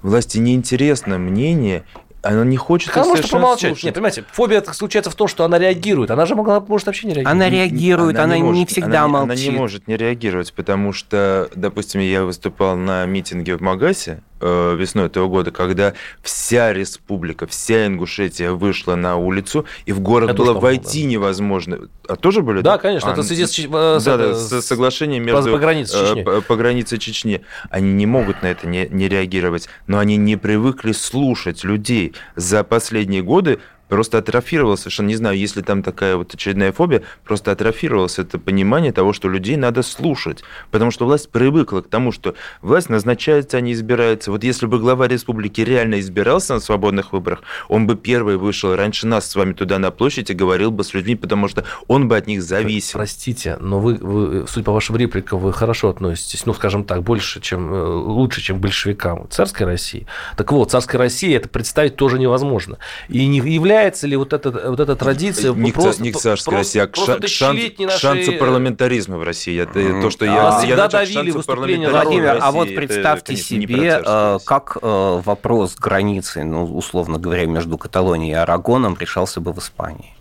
Власти 0.02 0.38
не 0.38 0.54
интересно 0.54 1.18
мнение 1.18 1.84
она 2.22 2.44
не 2.44 2.58
хочет 2.58 2.96
Она 2.96 3.06
может 3.06 3.30
помолчать. 3.30 3.72
Слушать. 3.72 3.84
Нет, 3.86 3.94
понимаете, 3.94 4.26
фобия 4.32 4.62
случается 4.62 5.10
в 5.10 5.16
том, 5.16 5.28
что 5.28 5.46
она 5.46 5.58
реагирует. 5.58 6.12
Она 6.12 6.26
же 6.26 6.36
могла, 6.36 6.60
может 6.60 6.88
вообще 6.88 7.08
не 7.08 7.14
реагировать. 7.14 7.36
Она 7.36 7.50
реагирует, 7.50 8.16
она, 8.16 8.24
она 8.26 8.38
не, 8.38 8.44
может, 8.44 8.60
не 8.60 8.66
всегда 8.66 9.04
она, 9.04 9.08
молчит. 9.08 9.48
Она 9.48 9.54
не 9.54 9.58
может 9.58 9.88
не 9.88 9.98
реагировать, 9.98 10.54
потому 10.54 10.92
что, 10.92 11.50
допустим, 11.56 12.02
я 12.02 12.24
выступал 12.24 12.76
на 12.76 13.06
митинге 13.06 13.56
в 13.56 13.62
Магасе, 13.62 14.22
весной 14.42 15.08
этого 15.08 15.28
года, 15.28 15.52
когда 15.52 15.94
вся 16.22 16.74
республика, 16.74 17.48
вся 17.48 17.88
Ингушетия 17.88 18.52
вышла 18.52 18.96
на 18.96 19.18
улицу, 19.18 19.66
и 19.86 19.92
в 19.92 20.00
город 20.00 20.32
это 20.32 20.38
было 20.38 20.54
войти 20.54 21.04
да. 21.04 21.10
невозможно. 21.10 21.80
А 22.08 22.16
тоже 22.16 22.42
были? 22.42 22.62
Да, 22.62 22.74
да? 22.74 22.78
конечно, 22.78 23.10
а, 23.10 23.14
это 23.14 23.22
в 23.22 23.26
связи 23.26 23.46
с, 23.46 23.60
э, 23.60 23.68
да, 23.70 24.18
да, 24.18 24.34
с 24.34 24.62
соглашением 24.62 25.24
между... 25.26 25.44
По, 25.44 25.52
по 25.52 25.58
границе 25.58 25.98
э, 25.98 26.08
Чечни. 26.08 26.24
По, 26.24 26.42
по 26.42 26.56
границе 26.56 26.98
Чечни. 26.98 27.42
Они 27.70 27.94
не 27.94 28.06
могут 28.06 28.42
на 28.42 28.48
это 28.48 28.68
не, 28.68 28.88
не 28.90 29.08
реагировать, 29.08 29.70
но 29.88 30.00
они 30.00 30.18
не 30.18 30.36
привыкли 30.38 30.92
слушать 30.92 31.64
людей. 31.64 32.14
За 32.36 32.64
последние 32.64 33.22
годы 33.22 33.60
просто 33.90 34.20
атрофировалось, 34.20 34.82
совершенно 34.82 35.08
не 35.08 35.16
знаю, 35.16 35.38
если 35.38 35.62
там 35.62 35.84
такая 35.84 36.16
вот 36.16 36.34
очередная 36.34 36.72
фобия, 36.72 37.02
просто 37.26 37.52
атрофировалось 37.52 38.20
это 38.20 38.40
понимание 38.40 38.94
того, 38.94 39.12
что 39.12 39.28
людей 39.28 39.58
надо 39.58 39.82
слушать. 39.82 40.44
Потому 40.72 40.92
что 40.92 41.06
власть 41.06 41.30
привыкла 41.30 41.82
к 41.82 41.90
тому, 41.90 42.12
что 42.12 42.36
власть 42.62 42.90
назначается, 42.90 43.58
а 43.58 43.62
не 43.62 43.74
избирается. 43.74 44.32
Вот 44.32 44.44
если 44.44 44.68
бы 44.68 44.80
глава 44.80 45.08
республики 45.08 45.62
реально 45.62 46.00
избирался 46.00 46.54
на 46.54 46.60
свободных 46.60 47.12
выборах, 47.12 47.42
он 47.68 47.88
бы 47.88 47.96
первый 47.96 48.38
вышел 48.38 48.76
раньше 48.76 49.08
нас 49.08 49.30
с 49.30 49.36
вами 49.36 49.54
туда 49.54 49.80
на 49.80 49.92
площадь 49.92 50.30
и 50.30 50.34
говорил 50.34 50.72
бы 50.72 50.84
с 50.84 50.94
людьми, 50.94 51.16
потому 51.16 51.48
что 51.48 51.66
он 51.88 52.08
бы 52.08 52.16
от 52.16 52.28
них 52.28 52.44
зависел. 52.44 53.00
Простите, 53.00 53.58
но 53.60 53.80
вы, 53.80 53.96
вы 53.96 54.48
судя 54.48 54.66
по 54.66 54.72
вашим 54.72 54.96
репликам, 54.96 55.40
вы 55.40 55.52
хорошо 55.52 55.90
относитесь, 55.90 56.46
ну, 56.46 56.54
скажем 56.54 56.84
так, 56.84 57.04
больше, 57.04 57.42
чем, 57.42 57.74
э, 57.74 57.84
лучше, 57.84 58.42
чем 58.42 58.60
большевикам 58.60 59.28
царской 59.30 59.66
России. 59.66 60.06
Так 60.38 60.52
вот, 60.52 60.72
царской 60.72 61.00
России 61.00 61.36
это 61.36 61.50
представить 61.50 61.96
тоже 61.96 62.20
невозможно. 62.20 62.78
И 63.08 63.26
не 63.26 63.40
является 63.40 63.79
является 63.80 64.08
ли 64.08 64.16
вот 64.16 64.34
эта, 64.34 64.52
вот 64.52 64.80
эта 64.80 64.96
традиция 64.96 65.54
не, 65.54 65.72
просто, 65.72 66.04
не 66.04 66.12
к 66.12 66.18
царской 66.18 66.58
России, 66.58 66.80
а 66.80 66.88
к, 66.88 66.96
ша- 66.96 67.26
шанс, 67.28 67.62
нашей... 67.78 68.00
шансу 68.00 68.34
парламентаризма 68.34 69.18
в 69.18 69.24
России. 69.24 69.60
Это 69.62 69.80
mm. 69.80 70.02
то, 70.02 70.10
что 70.10 70.26
я, 70.26 70.50
а, 70.50 70.52
я 70.52 70.60
всегда 70.60 70.88
давили 70.88 71.32
выступления 71.32 71.90
Владимир, 71.90 72.40
а 72.42 72.52
вот 72.52 72.68
представьте 72.76 73.34
это, 73.34 73.42
себе, 73.42 74.02
э, 74.06 74.40
как 74.46 74.78
э, 74.82 75.22
вопрос 75.24 75.76
границы, 75.76 76.44
ну, 76.44 76.66
условно 76.66 77.18
говоря, 77.18 77.46
между 77.46 77.78
Каталонией 77.78 78.32
и 78.32 78.36
Арагоном 78.36 78.98
решался 79.00 79.40
бы 79.40 79.54
в 79.54 79.60
Испании. 79.60 80.16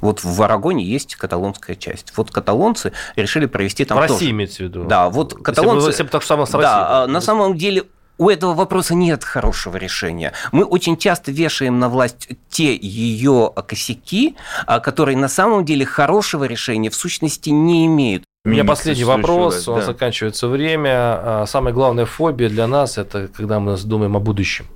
Вот 0.00 0.22
в 0.22 0.42
Арагоне 0.42 0.84
есть 0.84 1.16
каталонская 1.16 1.74
часть. 1.74 2.12
Вот 2.16 2.30
каталонцы 2.30 2.92
решили 3.16 3.46
провести 3.46 3.84
там 3.84 3.96
в 3.96 4.00
тоже. 4.02 4.12
России 4.12 4.30
имеется 4.30 4.58
в 4.58 4.66
виду. 4.66 4.84
Да, 4.84 5.08
вот 5.08 5.34
каталонцы... 5.34 5.86
Если 5.86 5.86
бы, 5.86 5.90
если 5.90 6.02
бы 6.04 6.08
так 6.10 6.22
само 6.22 6.44
с 6.44 6.52
Россией. 6.52 6.62
Да, 6.62 7.02
а, 7.02 7.06
на 7.06 7.20
самом 7.20 7.56
деле 7.56 7.84
у 8.18 8.30
этого 8.30 8.54
вопроса 8.54 8.94
нет 8.94 9.24
хорошего 9.24 9.76
решения. 9.76 10.32
Мы 10.52 10.64
очень 10.64 10.96
часто 10.96 11.32
вешаем 11.32 11.78
на 11.78 11.88
власть 11.88 12.28
те 12.48 12.74
ее 12.74 13.52
косяки, 13.66 14.36
а, 14.66 14.80
которые 14.80 15.16
на 15.16 15.28
самом 15.28 15.64
деле 15.64 15.84
хорошего 15.84 16.44
решения 16.44 16.90
в 16.90 16.94
сущности 16.94 17.50
не 17.50 17.86
имеют. 17.86 18.24
У 18.44 18.48
меня 18.48 18.64
последний 18.64 19.04
вопрос, 19.04 19.64
да. 19.64 19.82
заканчивается 19.82 20.48
время. 20.48 20.90
А, 20.92 21.44
самая 21.46 21.74
главная 21.74 22.06
фобия 22.06 22.48
для 22.48 22.66
нас– 22.66 22.96
это 22.98 23.28
когда 23.28 23.60
мы 23.60 23.76
думаем 23.76 24.16
о 24.16 24.20
будущем. 24.20 24.66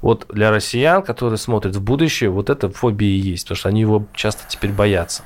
Вот 0.00 0.26
для 0.30 0.50
россиян, 0.50 1.02
которые 1.02 1.36
смотрят 1.36 1.76
в 1.76 1.82
будущее, 1.82 2.30
вот 2.30 2.48
эта 2.48 2.70
фобия 2.70 3.10
и 3.10 3.18
есть, 3.18 3.44
потому 3.44 3.58
что 3.58 3.68
они 3.68 3.82
его 3.82 4.06
часто 4.14 4.44
теперь 4.48 4.72
боятся. 4.72 5.24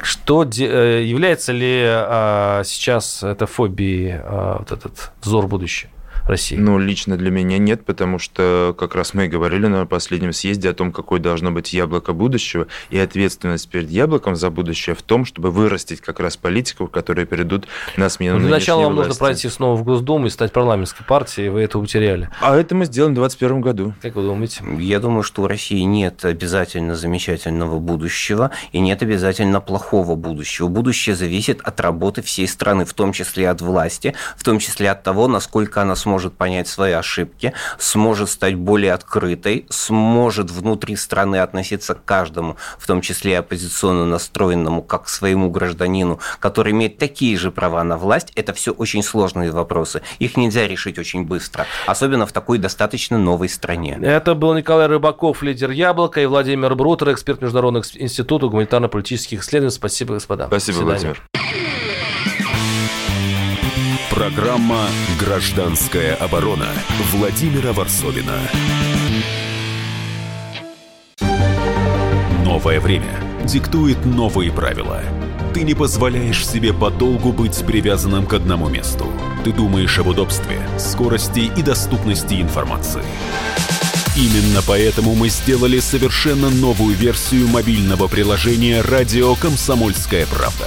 Что 0.00 0.44
э, 0.44 1.02
является 1.04 1.50
ли 1.50 1.82
а, 1.84 2.62
сейчас 2.64 3.24
эта 3.24 3.46
фобией 3.46 4.20
вот 4.58 4.70
этот 4.70 5.10
взор 5.20 5.48
будущего? 5.48 5.90
России? 6.28 6.56
Ну, 6.56 6.78
лично 6.78 7.16
для 7.16 7.30
меня 7.30 7.58
нет, 7.58 7.84
потому 7.84 8.18
что 8.18 8.74
как 8.78 8.94
раз 8.94 9.14
мы 9.14 9.26
и 9.26 9.28
говорили 9.28 9.66
на 9.66 9.86
последнем 9.86 10.32
съезде 10.32 10.70
о 10.70 10.74
том, 10.74 10.92
какое 10.92 11.20
должно 11.20 11.50
быть 11.50 11.72
яблоко 11.72 12.12
будущего, 12.12 12.66
и 12.90 12.98
ответственность 12.98 13.68
перед 13.68 13.90
яблоком 13.90 14.36
за 14.36 14.50
будущее 14.50 14.94
в 14.94 15.02
том, 15.02 15.24
чтобы 15.24 15.50
вырастить 15.50 16.00
как 16.00 16.20
раз 16.20 16.36
политиков, 16.36 16.90
которые 16.90 17.26
перейдут 17.26 17.66
на 17.96 18.08
смену 18.08 18.38
Ну, 18.38 18.46
Для 18.46 18.56
начала 18.56 18.82
вам 18.82 18.94
власти. 18.94 19.08
нужно 19.08 19.18
пройти 19.24 19.48
снова 19.48 19.76
в 19.76 19.84
Госдуму 19.84 20.26
и 20.26 20.30
стать 20.30 20.52
парламентской 20.52 21.04
партией, 21.04 21.48
вы 21.48 21.62
это 21.62 21.78
утеряли. 21.78 22.28
А 22.40 22.56
это 22.56 22.74
мы 22.74 22.84
сделаем 22.84 23.12
в 23.12 23.16
2021 23.16 23.60
году. 23.60 23.94
Как 24.02 24.14
вы 24.14 24.22
думаете? 24.22 24.62
Я 24.78 25.00
думаю, 25.00 25.22
что 25.22 25.42
у 25.42 25.46
России 25.46 25.80
нет 25.80 26.24
обязательно 26.24 26.94
замечательного 26.94 27.78
будущего 27.78 28.50
и 28.72 28.80
нет 28.80 29.02
обязательно 29.02 29.60
плохого 29.60 30.14
будущего. 30.14 30.68
Будущее 30.68 31.16
зависит 31.16 31.60
от 31.62 31.80
работы 31.80 32.22
всей 32.22 32.46
страны, 32.46 32.84
в 32.84 32.94
том 32.94 33.12
числе 33.12 33.48
от 33.48 33.60
власти, 33.60 34.14
в 34.36 34.44
том 34.44 34.58
числе 34.58 34.90
от 34.90 35.02
того, 35.02 35.26
насколько 35.28 35.82
она 35.82 35.96
сможет 35.96 36.17
понять 36.26 36.68
свои 36.68 36.92
ошибки, 36.92 37.52
сможет 37.78 38.30
стать 38.30 38.54
более 38.54 38.92
открытой, 38.92 39.66
сможет 39.70 40.50
внутри 40.50 40.96
страны 40.96 41.36
относиться 41.36 41.94
к 41.94 42.04
каждому, 42.04 42.56
в 42.78 42.86
том 42.86 43.00
числе 43.00 43.32
и 43.32 43.34
оппозиционно 43.34 44.06
настроенному, 44.06 44.82
как 44.82 45.04
к 45.04 45.08
своему 45.08 45.50
гражданину, 45.50 46.20
который 46.40 46.72
имеет 46.72 46.98
такие 46.98 47.36
же 47.36 47.50
права 47.50 47.84
на 47.84 47.96
власть. 47.96 48.32
Это 48.34 48.52
все 48.52 48.72
очень 48.72 49.02
сложные 49.02 49.50
вопросы. 49.50 50.02
Их 50.18 50.36
нельзя 50.36 50.66
решить 50.66 50.98
очень 50.98 51.24
быстро, 51.24 51.66
особенно 51.86 52.26
в 52.26 52.32
такой 52.32 52.58
достаточно 52.58 53.18
новой 53.18 53.48
стране. 53.48 53.98
Это 54.00 54.34
был 54.34 54.54
Николай 54.54 54.86
Рыбаков, 54.86 55.42
лидер 55.42 55.70
«Яблока», 55.70 56.20
и 56.20 56.26
Владимир 56.26 56.74
Брутер, 56.74 57.12
эксперт 57.12 57.40
Международного 57.42 57.84
института 57.94 58.46
гуманитарно-политических 58.46 59.40
исследований. 59.40 59.72
Спасибо, 59.74 60.14
господа. 60.14 60.46
Спасибо. 60.46 60.78
Владимир. 60.78 61.22
Программа 64.10 64.88
«Гражданская 65.20 66.14
оборона» 66.14 66.68
Владимира 67.12 67.72
Варсовина. 67.72 68.40
Новое 72.42 72.80
время 72.80 73.20
диктует 73.44 74.04
новые 74.06 74.50
правила. 74.50 75.02
Ты 75.52 75.62
не 75.62 75.74
позволяешь 75.74 76.46
себе 76.46 76.72
подолгу 76.72 77.32
быть 77.32 77.64
привязанным 77.64 78.26
к 78.26 78.32
одному 78.32 78.68
месту. 78.68 79.06
Ты 79.44 79.52
думаешь 79.52 79.98
об 79.98 80.08
удобстве, 80.08 80.58
скорости 80.78 81.50
и 81.54 81.62
доступности 81.62 82.40
информации. 82.40 83.04
Именно 84.16 84.62
поэтому 84.66 85.14
мы 85.14 85.28
сделали 85.28 85.78
совершенно 85.80 86.48
новую 86.50 86.96
версию 86.96 87.46
мобильного 87.46 88.08
приложения 88.08 88.80
«Радио 88.80 89.34
Комсомольская 89.36 90.26
правда». 90.26 90.66